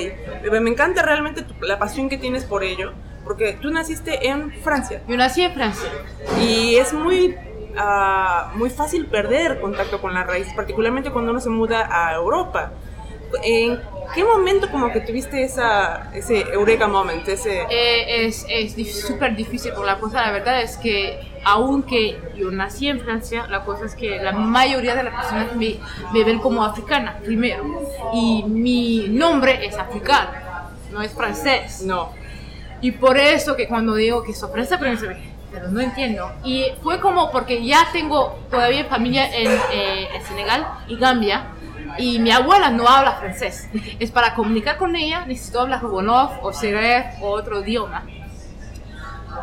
me 0.50 0.70
encanta 0.70 1.02
realmente 1.02 1.42
tu- 1.42 1.54
la 1.64 1.78
pasión 1.78 2.08
que 2.08 2.16
tienes 2.18 2.44
por 2.44 2.64
ello, 2.64 2.92
porque 3.24 3.52
tú 3.60 3.70
naciste 3.70 4.26
en 4.28 4.50
Francia 4.50 5.02
Yo 5.06 5.16
nací 5.16 5.42
en 5.42 5.52
Francia. 5.52 5.88
y 6.40 6.74
es 6.76 6.92
muy, 6.92 7.36
ah, 7.76 8.52
muy 8.54 8.70
fácil 8.70 9.06
perder 9.06 9.60
contacto 9.60 10.00
con 10.00 10.14
la 10.14 10.24
raíz, 10.24 10.48
particularmente 10.54 11.10
cuando 11.10 11.30
uno 11.30 11.40
se 11.40 11.50
muda 11.50 11.88
a 11.90 12.14
Europa. 12.14 12.72
¿En 13.44 13.80
qué 14.14 14.24
momento 14.24 14.70
como 14.70 14.92
que 14.92 15.00
tuviste 15.00 15.44
esa, 15.44 16.10
ese 16.14 16.40
eureka 16.52 16.88
moment, 16.88 17.26
ese... 17.28 17.62
Eh, 17.70 18.26
es 18.26 18.44
súper 19.06 19.36
difícil, 19.36 19.72
por 19.72 19.86
la 19.86 19.98
cosa, 19.98 20.22
la 20.22 20.32
verdad 20.32 20.62
es 20.62 20.76
que 20.76 21.20
aunque 21.44 22.18
yo 22.36 22.50
nací 22.50 22.88
en 22.88 23.00
Francia, 23.00 23.46
la 23.48 23.64
cosa 23.64 23.86
es 23.86 23.94
que 23.94 24.20
la 24.20 24.32
mayoría 24.32 24.94
de 24.94 25.04
las 25.04 25.14
personas 25.14 25.54
me, 25.54 25.76
me 26.12 26.24
ven 26.24 26.38
como 26.38 26.64
africana, 26.64 27.18
primero. 27.24 27.64
Y 28.12 28.44
mi 28.44 29.06
nombre 29.08 29.64
es 29.64 29.78
africano, 29.78 30.30
no 30.92 31.02
es 31.02 31.12
francés. 31.12 31.82
No. 31.82 32.12
Y 32.82 32.92
por 32.92 33.18
eso 33.18 33.56
que 33.56 33.68
cuando 33.68 33.94
digo 33.94 34.22
que 34.22 34.34
sorpresa, 34.34 34.78
pero 34.78 34.92
pero 35.50 35.68
no 35.68 35.80
entiendo. 35.80 36.32
Y 36.44 36.66
fue 36.82 37.00
como 37.00 37.30
porque 37.30 37.64
ya 37.64 37.88
tengo 37.92 38.38
todavía 38.50 38.84
familia 38.84 39.26
en, 39.34 39.50
eh, 39.72 40.08
en 40.14 40.24
Senegal 40.24 40.66
y 40.88 40.96
Gambia 40.96 41.46
y 41.98 42.18
mi 42.18 42.30
abuela 42.30 42.70
no 42.70 42.88
habla 42.88 43.12
francés. 43.14 43.68
Es 43.98 44.10
para 44.10 44.34
comunicar 44.34 44.76
con 44.76 44.96
ella 44.96 45.24
necesito 45.26 45.60
hablar 45.60 45.84
Wolof 45.84 46.32
o 46.42 46.52
Seref 46.52 47.20
o 47.20 47.30
otro 47.30 47.60
idioma. 47.62 48.04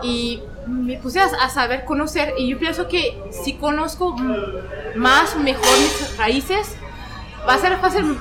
Y 0.01 0.41
me 0.67 0.97
puse 0.97 1.19
a, 1.19 1.49
saber 1.49 1.85
conocer 1.85 2.33
y 2.37 2.49
yo 2.49 2.59
pienso 2.59 2.87
que 2.87 3.17
si 3.31 3.53
conozco 3.53 4.15
más 4.95 5.35
mejor 5.37 5.65
mis 5.79 6.17
raíces, 6.17 6.75
va 7.47 7.53
a 7.53 7.57
ser 7.57 7.77
fácil, 7.77 8.17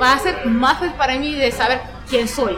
va 0.00 0.12
a 0.12 0.18
ser 0.18 0.46
más 0.46 0.74
fácil 0.74 0.92
para 0.92 1.16
mí 1.16 1.34
de 1.34 1.50
saber 1.50 1.80
quién 2.08 2.28
soy. 2.28 2.56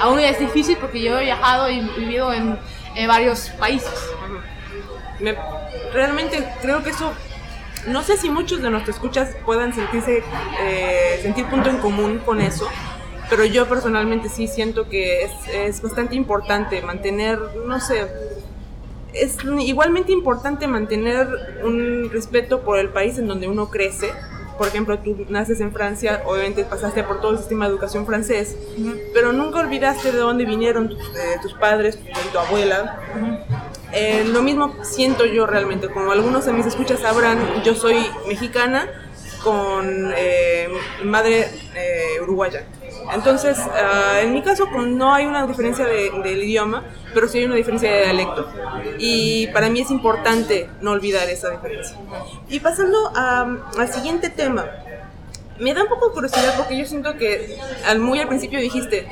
Aún 0.00 0.20
es 0.20 0.38
difícil 0.38 0.76
porque 0.78 1.02
yo 1.02 1.18
he 1.18 1.24
viajado 1.24 1.68
y 1.68 1.80
vivido 1.80 2.32
en, 2.32 2.58
en 2.94 3.08
varios 3.08 3.50
países. 3.50 3.92
Me, 5.20 5.36
realmente 5.92 6.46
creo 6.60 6.82
que 6.82 6.90
eso 6.90 7.12
no 7.86 8.02
sé 8.02 8.16
si 8.16 8.28
muchos 8.28 8.62
de 8.62 8.70
nuestros 8.70 8.96
escuchas 8.96 9.34
puedan 9.44 9.72
sentirse, 9.72 10.22
eh, 10.60 11.18
sentir 11.22 11.46
punto 11.46 11.70
en 11.70 11.78
común 11.78 12.20
con 12.24 12.40
eso, 12.40 12.68
pero 13.30 13.44
yo 13.44 13.68
personalmente 13.68 14.28
sí 14.28 14.46
siento 14.46 14.88
que 14.88 15.22
es, 15.22 15.32
es 15.52 15.82
bastante 15.82 16.14
importante 16.14 16.82
mantener, 16.82 17.38
no 17.66 17.80
sé, 17.80 18.06
es 19.12 19.36
igualmente 19.60 20.12
importante 20.12 20.66
mantener 20.66 21.28
un 21.64 22.10
respeto 22.10 22.60
por 22.60 22.78
el 22.78 22.90
país 22.90 23.18
en 23.18 23.26
donde 23.26 23.48
uno 23.48 23.70
crece. 23.70 24.10
Por 24.58 24.68
ejemplo, 24.68 24.98
tú 24.98 25.16
naces 25.28 25.60
en 25.60 25.72
Francia, 25.72 26.22
obviamente 26.26 26.64
pasaste 26.64 27.04
por 27.04 27.20
todo 27.20 27.32
el 27.32 27.38
sistema 27.38 27.66
de 27.66 27.70
educación 27.70 28.04
francés, 28.04 28.56
pero 29.14 29.32
nunca 29.32 29.60
olvidaste 29.60 30.10
de 30.10 30.18
dónde 30.18 30.44
vinieron 30.44 30.88
tus, 30.88 31.00
eh, 31.16 31.38
tus 31.40 31.54
padres, 31.54 31.98
tu, 32.32 32.38
abuela. 32.38 32.98
Eh, 33.92 34.24
lo 34.26 34.42
mismo 34.42 34.74
siento 34.82 35.24
yo 35.24 35.46
realmente, 35.46 35.88
como 35.88 36.10
algunos 36.10 36.44
de 36.44 36.52
mis 36.52 36.66
escuchas 36.66 37.00
sabrán, 37.00 37.38
yo 37.64 37.74
soy 37.74 38.04
mexicana 38.26 38.88
con 39.42 40.12
eh, 40.16 40.68
madre 41.04 41.48
eh, 41.74 42.20
uruguaya. 42.20 42.64
Entonces, 43.14 43.58
ah, 43.58 44.20
en 44.22 44.32
mi 44.32 44.42
caso 44.42 44.66
no 44.66 45.14
hay 45.14 45.26
una 45.26 45.46
diferencia 45.46 45.86
de, 45.86 46.10
del 46.22 46.42
idioma, 46.42 46.84
pero 47.14 47.28
sí 47.28 47.38
hay 47.38 47.44
una 47.44 47.54
diferencia 47.54 47.90
de 47.90 48.04
dialecto. 48.04 48.48
Y 48.98 49.46
para 49.48 49.68
mí 49.68 49.80
es 49.80 49.90
importante 49.90 50.68
no 50.80 50.92
olvidar 50.92 51.28
esa 51.28 51.50
diferencia. 51.50 51.96
Y 52.48 52.60
pasando 52.60 53.12
al 53.14 53.92
siguiente 53.92 54.30
tema, 54.30 54.66
me 55.58 55.74
da 55.74 55.82
un 55.82 55.88
poco 55.88 56.08
de 56.08 56.14
curiosidad 56.14 56.56
porque 56.56 56.76
yo 56.76 56.84
siento 56.84 57.16
que 57.16 57.58
al, 57.86 57.98
muy 57.98 58.20
al 58.20 58.28
principio 58.28 58.60
dijiste 58.60 59.08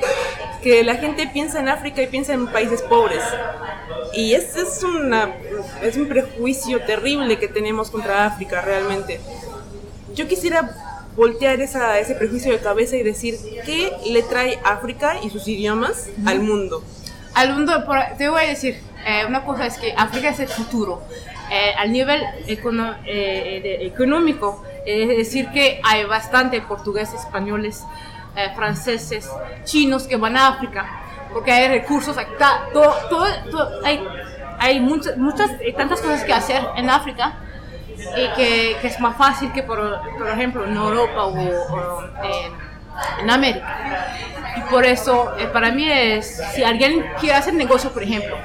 que 0.61 0.83
la 0.83 0.95
gente 0.95 1.29
piensa 1.33 1.59
en 1.59 1.69
África 1.69 2.01
y 2.01 2.07
piensa 2.07 2.33
en 2.33 2.47
países 2.47 2.81
pobres. 2.83 3.23
Y 4.13 4.33
es, 4.33 4.55
es, 4.55 4.83
una, 4.83 5.35
es 5.81 5.97
un 5.97 6.07
prejuicio 6.07 6.81
terrible 6.85 7.37
que 7.37 7.47
tenemos 7.47 7.91
contra 7.91 8.25
África 8.25 8.61
realmente. 8.61 9.19
Yo 10.15 10.27
quisiera 10.27 10.86
voltear 11.17 11.59
esa, 11.59 11.99
ese 11.99 12.13
prejuicio 12.13 12.51
de 12.51 12.59
cabeza 12.59 12.95
y 12.95 13.03
decir 13.03 13.35
qué 13.65 13.91
le 14.05 14.21
trae 14.21 14.59
África 14.63 15.15
y 15.23 15.31
sus 15.31 15.47
idiomas 15.47 16.09
al 16.25 16.41
mundo. 16.41 16.83
Al 17.33 17.53
mundo, 17.53 17.83
te 18.17 18.29
voy 18.29 18.43
a 18.43 18.47
decir, 18.47 18.79
eh, 19.05 19.25
una 19.27 19.43
cosa 19.43 19.65
es 19.65 19.77
que 19.77 19.93
África 19.97 20.29
es 20.29 20.39
el 20.39 20.47
futuro. 20.47 21.01
Eh, 21.51 21.73
al 21.77 21.91
nivel 21.91 22.21
eh, 22.47 23.77
económico, 23.81 24.63
es 24.85 25.07
decir, 25.07 25.49
que 25.51 25.81
hay 25.83 26.05
bastante 26.05 26.61
portugueses, 26.61 27.19
españoles, 27.19 27.83
franceses, 28.55 29.27
chinos 29.63 30.03
que 30.03 30.15
van 30.15 30.37
a 30.37 30.49
África, 30.49 30.85
porque 31.33 31.51
hay 31.51 31.67
recursos, 31.69 32.15
todo, 32.71 32.93
todo, 33.09 33.25
hay, 33.83 34.05
hay 34.59 34.79
muchas, 34.79 35.17
muchas, 35.17 35.49
tantas 35.75 35.99
cosas 36.01 36.23
que 36.23 36.33
hacer 36.33 36.61
en 36.75 36.87
África 36.91 37.33
y 38.15 38.27
que, 38.35 38.77
que, 38.81 38.87
es 38.87 38.99
más 38.99 39.17
fácil 39.17 39.51
que, 39.51 39.63
por, 39.63 39.99
por 40.17 40.29
ejemplo, 40.29 40.65
en 40.65 40.75
Europa 40.75 41.25
o, 41.25 42.03
en 43.21 43.29
América. 43.29 44.07
Y 44.57 44.61
por 44.71 44.85
eso, 44.85 45.35
eh, 45.37 45.47
para 45.47 45.71
mí 45.71 45.89
es, 45.89 46.41
si 46.53 46.63
alguien 46.63 47.05
quiere 47.19 47.35
hacer 47.35 47.53
negocio, 47.53 47.91
por 47.91 48.03
ejemplo, 48.03 48.37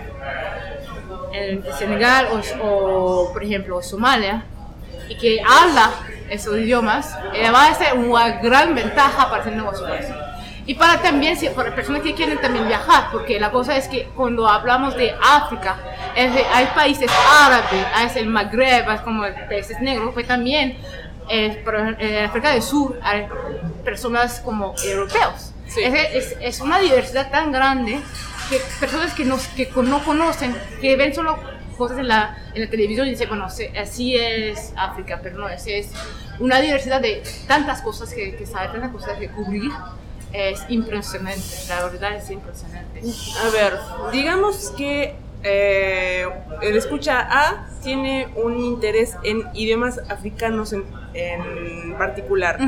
en 1.32 1.64
Senegal 1.74 2.28
o, 2.60 3.30
por 3.32 3.42
ejemplo, 3.42 3.82
Somalia, 3.82 4.44
y 5.08 5.16
que 5.16 5.42
habla 5.42 5.90
esos 6.28 6.56
idiomas, 6.58 7.16
eh, 7.34 7.50
va 7.50 7.66
a 7.66 7.74
ser 7.74 7.94
una 7.94 8.40
gran 8.40 8.74
ventaja 8.74 9.30
para 9.30 9.42
hacer 9.42 9.56
negocio 9.56 9.86
y 10.64 10.74
para 10.74 11.02
también, 11.02 11.36
para 11.56 11.74
personas 11.74 12.02
que 12.02 12.14
quieren 12.14 12.40
también 12.40 12.68
viajar, 12.68 13.08
porque 13.10 13.40
la 13.40 13.50
cosa 13.50 13.76
es 13.76 13.88
que 13.88 14.04
cuando 14.14 14.46
hablamos 14.48 14.96
de 14.96 15.12
África, 15.20 15.76
hay 16.16 16.66
países 16.74 17.10
árabes, 17.40 17.86
hay 17.94 18.08
el 18.16 18.26
Magreb, 18.26 18.88
hay 18.88 18.98
como 18.98 19.22
países 19.48 19.80
negros, 19.80 20.12
pues 20.14 20.26
también 20.26 20.76
eh, 21.28 21.62
en 21.98 22.24
África 22.24 22.50
del 22.50 22.62
Sur 22.62 22.98
hay 23.02 23.26
personas 23.84 24.40
como 24.40 24.74
europeos. 24.84 25.52
Es, 25.76 26.36
es, 26.38 26.60
una 26.60 26.78
diversidad 26.78 27.30
tan 27.30 27.50
grande 27.50 27.98
que 28.50 28.60
personas 28.78 29.14
que, 29.14 29.24
nos, 29.24 29.46
que 29.48 29.70
no 29.74 30.04
conocen, 30.04 30.54
que 30.80 30.96
ven 30.96 31.14
solo 31.14 31.38
cosas 31.78 31.98
en 31.98 32.08
la, 32.08 32.36
en 32.54 32.62
la 32.62 32.70
televisión 32.70 33.06
y 33.06 33.10
dicen, 33.10 33.28
bueno, 33.28 33.46
así 33.46 34.16
es 34.16 34.74
África, 34.76 35.20
pero 35.22 35.38
no, 35.38 35.48
es, 35.48 35.66
es 35.66 35.88
una 36.38 36.60
diversidad 36.60 37.00
de 37.00 37.22
tantas 37.46 37.80
cosas 37.80 38.12
que, 38.12 38.36
que 38.36 38.44
saber, 38.44 38.72
tantas 38.72 38.90
cosas 38.90 39.18
que 39.18 39.28
cubrir 39.30 39.70
es 40.32 40.60
impresionante, 40.68 41.42
la 41.68 41.84
verdad 41.84 42.16
es 42.16 42.30
impresionante. 42.30 43.02
A 43.44 43.50
ver, 43.50 43.78
digamos 44.12 44.70
que 44.76 45.14
eh, 45.42 46.26
el 46.60 46.76
escucha 46.76 47.26
A 47.30 47.66
tiene 47.82 48.28
un 48.36 48.58
interés 48.58 49.16
en 49.24 49.42
idiomas 49.54 49.98
africanos 50.08 50.72
en, 50.72 50.84
en 51.14 51.94
particular. 51.98 52.58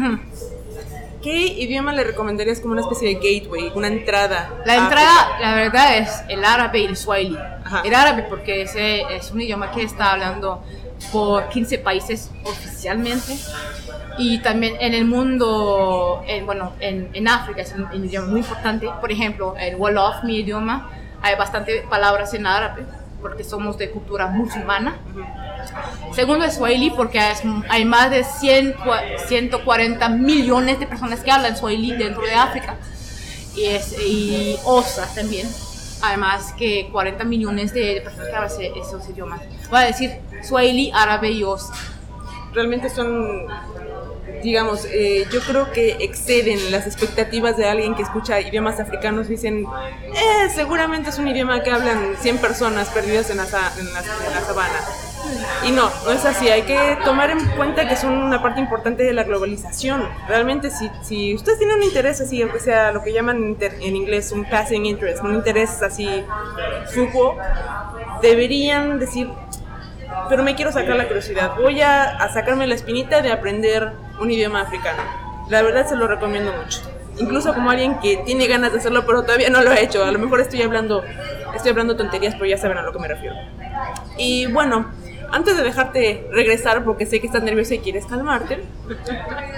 ¿Qué 1.23 1.47
idioma 1.47 1.95
le 1.95 2.05
recomendarías 2.05 2.61
como 2.61 2.73
una 2.73 2.83
especie 2.83 3.09
de 3.09 3.15
gateway, 3.15 3.73
una 3.75 3.89
entrada? 3.89 4.51
La 4.67 4.77
entrada, 4.77 5.39
la 5.41 5.55
verdad, 5.55 5.97
es 5.97 6.23
el 6.29 6.45
árabe 6.45 6.81
y 6.81 6.85
el 6.85 6.97
swahili. 6.99 7.39
El 7.83 7.95
árabe 7.95 8.27
porque 8.29 8.61
ese 8.61 9.03
es 9.11 9.31
un 9.31 9.41
idioma 9.41 9.71
que 9.71 9.83
está 9.83 10.13
hablando 10.13 10.63
por 11.11 11.49
15 11.49 11.79
países 11.79 12.31
oficialmente 12.45 13.37
y 14.19 14.39
también 14.39 14.77
en 14.81 14.93
el 14.93 15.07
mundo, 15.07 16.23
en, 16.27 16.45
bueno, 16.45 16.75
en, 16.81 17.09
en 17.15 17.27
África 17.27 17.63
es 17.63 17.75
un, 17.75 18.05
idioma 18.05 18.29
muy 18.29 18.41
importante. 18.41 18.89
Por 19.01 19.11
ejemplo, 19.11 19.55
el 19.59 19.77
Wolof, 19.77 20.25
mi 20.25 20.41
idioma, 20.41 20.91
hay 21.25 21.37
bastantes 21.37 21.83
palabras 21.87 22.35
en 22.35 22.47
árabe 22.47 22.85
porque 23.23 23.45
somos 23.45 23.79
de 23.79 23.91
cultura 23.91 24.27
musulmana. 24.27 24.99
Segundo 26.13 26.45
es 26.45 26.57
Swahili 26.57 26.91
porque 26.91 27.19
hay 27.71 27.85
más 27.87 28.11
de 28.11 28.23
100, 28.23 28.75
140 29.27 30.09
millones 30.11 30.79
de 30.79 30.87
personas 30.87 31.21
que 31.21 31.31
hablan 31.31 31.57
Swahili 31.57 31.97
dentro 31.97 32.21
de 32.21 32.35
África. 32.35 32.77
Y, 33.57 33.65
es, 33.65 33.97
y 33.99 34.59
Osa 34.65 35.09
también. 35.15 35.49
Además 36.03 36.53
que 36.59 36.91
40 36.93 37.25
millones 37.25 37.73
de 37.73 38.03
personas 38.05 38.29
que 38.29 38.37
hablan 38.37 38.79
esos 38.83 39.09
idiomas. 39.09 39.41
Voy 39.71 39.79
a 39.79 39.85
decir 39.85 40.21
Swahili, 40.43 40.93
árabe 40.95 41.31
y 41.31 41.43
Osa. 41.43 41.73
Realmente 42.53 42.91
son 42.91 43.47
digamos, 44.45 44.87
eh, 44.93 45.27
yo 45.33 45.41
creo 45.41 45.73
que 45.73 45.97
exceden 46.01 46.71
las 46.71 46.87
expectativas 46.87 47.57
de 47.57 47.67
alguien 47.67 47.95
que 47.95 48.03
escucha 48.03 48.41
idiomas 48.41 48.79
africanos. 48.79 49.29
Dicen, 49.29 49.65
eh, 49.65 50.49
seguramente 50.55 51.11
es 51.11 51.19
un 51.19 51.29
idioma 51.29 51.63
que 51.63 51.71
hablan 51.71 52.15
100 52.21 52.39
personas 52.39 52.89
perdidas 52.91 53.31
en 53.31 53.39
la, 53.39 53.45
en 53.45 53.93
la, 53.93 54.41
sabana. 54.43 54.81
Y 55.67 55.71
no, 55.71 55.91
no 56.05 56.11
es 56.13 56.25
así. 56.27 56.49
Hay 56.49 56.63
que 56.63 56.99
tomar 57.05 57.31
en 57.31 57.45
cuenta 57.57 57.89
que 57.89 57.97
son 57.97 58.13
una 58.13 58.43
parte 58.43 58.61
importante 58.61 59.03
de 59.03 59.15
la 59.15 59.25
globalización. 59.25 60.07
Realmente, 60.29 60.71
si, 60.71 60.91
si 61.03 61.35
ustedes 61.35 61.59
tienen 61.59 61.79
un 61.79 61.83
interés 61.83 62.21
así, 62.21 62.43
aunque 62.43 62.61
sea 62.61 62.93
lo 62.93 63.03
que 63.03 63.13
llaman 63.13 63.57
en 63.61 63.97
inglés 63.97 64.31
un 64.33 64.45
passing 64.45 64.85
interest, 64.85 65.23
un 65.25 65.35
interés 65.35 65.83
así 65.83 66.25
supo, 66.93 67.37
deberían 68.21 68.99
decir, 68.99 69.31
pero 70.29 70.43
me 70.43 70.55
quiero 70.55 70.71
sacar 70.71 70.97
la 70.97 71.07
curiosidad. 71.07 71.57
Voy 71.59 71.81
a, 71.81 72.05
a, 72.05 72.33
sacarme 72.33 72.67
la 72.67 72.75
espinita 72.75 73.23
de 73.23 73.33
aprender 73.33 74.04
un 74.21 74.31
idioma 74.31 74.63
africano. 74.63 75.03
La 75.49 75.63
verdad 75.63 75.87
se 75.87 75.97
lo 75.97 76.07
recomiendo 76.07 76.53
mucho. 76.53 76.81
Incluso 77.19 77.55
como 77.55 77.71
alguien 77.71 77.99
que 78.01 78.17
tiene 78.19 78.47
ganas 78.47 78.73
de 78.73 78.79
hacerlo, 78.79 79.05
pero 79.07 79.23
todavía 79.23 79.51
no 79.51 79.63
lo 79.63 79.71
ha 79.71 79.79
hecho. 79.79 80.05
A 80.05 80.11
lo 80.11 80.19
mejor 80.19 80.41
estoy 80.41 80.63
hablando, 80.63 81.05
estoy 81.55 81.71
hablando 81.71 81.97
tonterías, 81.97 82.35
pero 82.35 82.47
ya 82.47 82.59
saben 82.59 82.79
a 82.79 82.83
lo 82.83 82.93
que 82.93 82.99
me 82.99 83.09
refiero. 83.09 83.37
Y 84.17 84.47
bueno, 84.47 84.91
antes 85.31 85.57
de 85.57 85.63
dejarte 85.63 86.27
regresar, 86.33 86.85
porque 86.85 87.07
sé 87.07 87.21
que 87.21 87.27
estás 87.27 87.43
nerviosa 87.43 87.75
y 87.75 87.79
quieres 87.79 88.07
calmarte, 88.07 88.65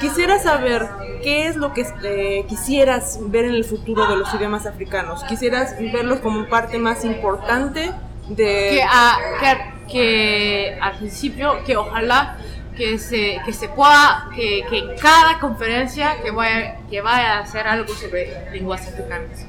quisiera 0.00 0.38
saber 0.38 0.86
qué 1.22 1.46
es 1.46 1.56
lo 1.56 1.72
que 1.72 1.86
eh, 2.02 2.44
quisieras 2.48 3.18
ver 3.22 3.46
en 3.46 3.54
el 3.54 3.64
futuro 3.64 4.06
de 4.06 4.16
los 4.16 4.32
idiomas 4.34 4.66
africanos. 4.66 5.24
¿Quisieras 5.24 5.76
verlos 5.92 6.20
como 6.20 6.48
parte 6.48 6.78
más 6.78 7.04
importante 7.04 7.90
de... 8.28 8.70
Que, 8.70 8.82
a, 8.82 9.16
que, 9.40 9.92
que 9.92 10.78
al 10.80 10.96
principio, 10.98 11.62
que 11.64 11.76
ojalá 11.76 12.36
que 12.76 12.98
se, 12.98 13.40
que 13.44 13.52
se 13.52 13.68
pueda, 13.68 14.28
que, 14.34 14.64
que 14.68 14.78
en 14.78 14.98
cada 14.98 15.38
conferencia 15.40 16.20
que 16.22 16.30
vaya, 16.30 16.76
que 16.90 17.00
vaya 17.00 17.38
a 17.38 17.40
hacer 17.40 17.66
algo 17.66 17.92
sobre 17.94 18.50
lenguas 18.52 18.86
africanas. 18.86 19.46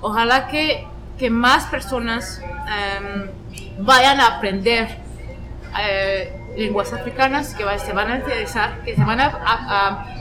Ojalá 0.00 0.46
que 0.48 0.86
que 1.18 1.30
más 1.30 1.64
personas 1.64 2.42
em, 2.42 3.30
vayan 3.78 4.20
a 4.20 4.36
aprender 4.36 4.98
eh, 5.80 6.30
lenguas 6.58 6.92
africanas, 6.92 7.54
que 7.54 7.64
se 7.78 7.92
van 7.94 8.10
a 8.10 8.16
interesar, 8.16 8.82
que 8.84 8.94
se 8.94 9.02
van 9.02 9.20
a, 9.20 9.26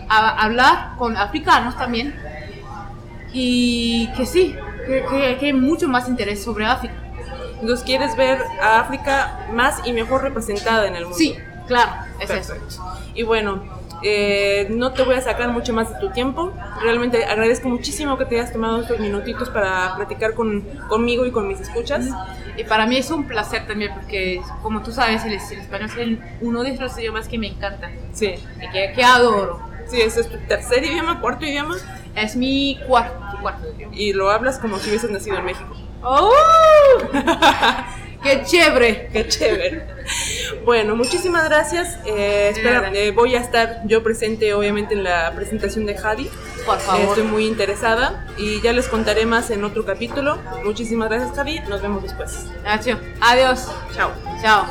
a- 0.07 0.41
hablar 0.41 0.91
con 0.97 1.17
africanos 1.17 1.77
también 1.77 2.15
y 3.33 4.07
que 4.15 4.25
sí, 4.25 4.55
que, 4.87 5.03
que- 5.09 5.37
que 5.37 5.45
hay 5.47 5.53
mucho 5.53 5.87
más 5.89 6.07
interés 6.07 6.43
sobre 6.43 6.65
África. 6.65 6.93
Entonces 7.59 7.85
quieres 7.85 8.15
ver 8.15 8.39
a 8.61 8.79
África 8.79 9.47
más 9.53 9.81
y 9.85 9.93
mejor 9.93 10.21
representada 10.23 10.87
en 10.87 10.95
el 10.95 11.03
mundo. 11.03 11.17
Sí, 11.17 11.35
claro, 11.67 11.91
es 12.19 12.29
eso. 12.29 12.53
Y 13.13 13.23
bueno, 13.23 13.63
eh, 14.03 14.67
no 14.69 14.91
te 14.93 15.03
voy 15.03 15.15
a 15.15 15.21
sacar 15.21 15.49
mucho 15.49 15.73
más 15.73 15.89
de 15.93 15.99
tu 15.99 16.11
tiempo. 16.11 16.53
Realmente 16.81 17.23
agradezco 17.25 17.69
muchísimo 17.69 18.17
que 18.17 18.25
te 18.25 18.39
hayas 18.39 18.51
tomado 18.53 18.81
estos 18.81 18.99
minutitos 18.99 19.49
para 19.49 19.95
platicar 19.95 20.33
con, 20.33 20.61
conmigo 20.89 21.25
y 21.25 21.31
con 21.31 21.47
mis 21.47 21.59
escuchas. 21.61 22.05
Y 22.57 22.63
para 22.63 22.85
mí 22.85 22.97
es 22.97 23.09
un 23.11 23.27
placer 23.27 23.65
también 23.67 23.93
porque, 23.93 24.41
como 24.61 24.81
tú 24.81 24.91
sabes, 24.91 25.23
el, 25.25 25.33
el 25.33 25.39
español 25.59 25.89
es 25.89 25.97
el- 25.97 26.19
uno 26.41 26.63
de 26.63 26.75
los 26.77 26.97
idiomas 26.97 27.27
que 27.27 27.37
me 27.37 27.47
encanta 27.47 27.89
Sí, 28.13 28.35
y 28.61 28.69
que, 28.71 28.93
que 28.95 29.03
adoro. 29.03 29.59
sí, 29.87 29.99
ese 30.01 30.21
es 30.21 30.29
tu 30.29 30.37
tercer 30.47 30.83
idioma, 30.83 31.19
cuarto 31.19 31.45
idioma, 31.45 31.75
Es 32.15 32.35
mi 32.37 32.79
cuarto, 32.87 33.19
cuarto 33.41 33.67
idioma. 33.75 33.93
y 33.95 34.13
lo 34.13 34.29
hablas 34.29 34.57
como 34.59 34.77
si 34.79 34.87
hubieses 34.89 35.09
nacido 35.09 35.37
en 35.37 35.45
México. 35.45 35.75
¡Oh! 36.01 36.31
¡Qué 38.23 38.41
chévere! 38.45 39.09
Qué 39.11 39.27
chévere. 39.27 39.85
Bueno, 40.65 40.95
muchísimas 40.95 41.45
gracias. 41.47 41.99
Eh, 42.05 42.49
espera, 42.49 42.89
eh, 42.91 43.11
voy 43.11 43.35
a 43.35 43.39
estar 43.39 43.81
yo 43.85 44.01
presente, 44.01 44.53
obviamente, 44.55 44.95
en 44.95 45.03
la 45.03 45.31
presentación 45.35 45.85
de 45.85 45.93
Jadi. 45.95 46.29
Por 46.65 46.77
Eh, 46.77 46.79
favor. 46.81 47.01
Estoy 47.09 47.23
muy 47.23 47.45
interesada 47.45 48.25
y 48.37 48.59
ya 48.61 48.73
les 48.73 48.87
contaré 48.87 49.27
más 49.27 49.51
en 49.51 49.63
otro 49.63 49.85
capítulo. 49.85 50.39
Muchísimas 50.63 51.09
gracias, 51.09 51.35
Javi. 51.35 51.59
Nos 51.69 51.83
vemos 51.83 52.01
después. 52.01 52.47
Nacho, 52.63 52.99
adiós. 53.21 53.67
Chao. 53.93 54.11
Chao. 54.41 54.65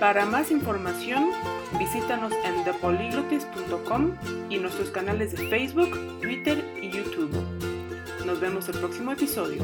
Para 0.00 0.24
más 0.24 0.50
información, 0.50 1.30
visítanos 1.78 2.32
en 2.44 2.64
thepoliglotis.com 2.64 4.12
y 4.48 4.56
nuestros 4.58 4.90
canales 4.90 5.32
de 5.32 5.48
Facebook, 5.48 5.90
Twitter 6.22 6.64
y 6.80 6.88
YouTube. 6.90 7.30
Nos 8.24 8.40
vemos 8.40 8.68
el 8.70 8.78
próximo 8.78 9.12
episodio. 9.12 9.62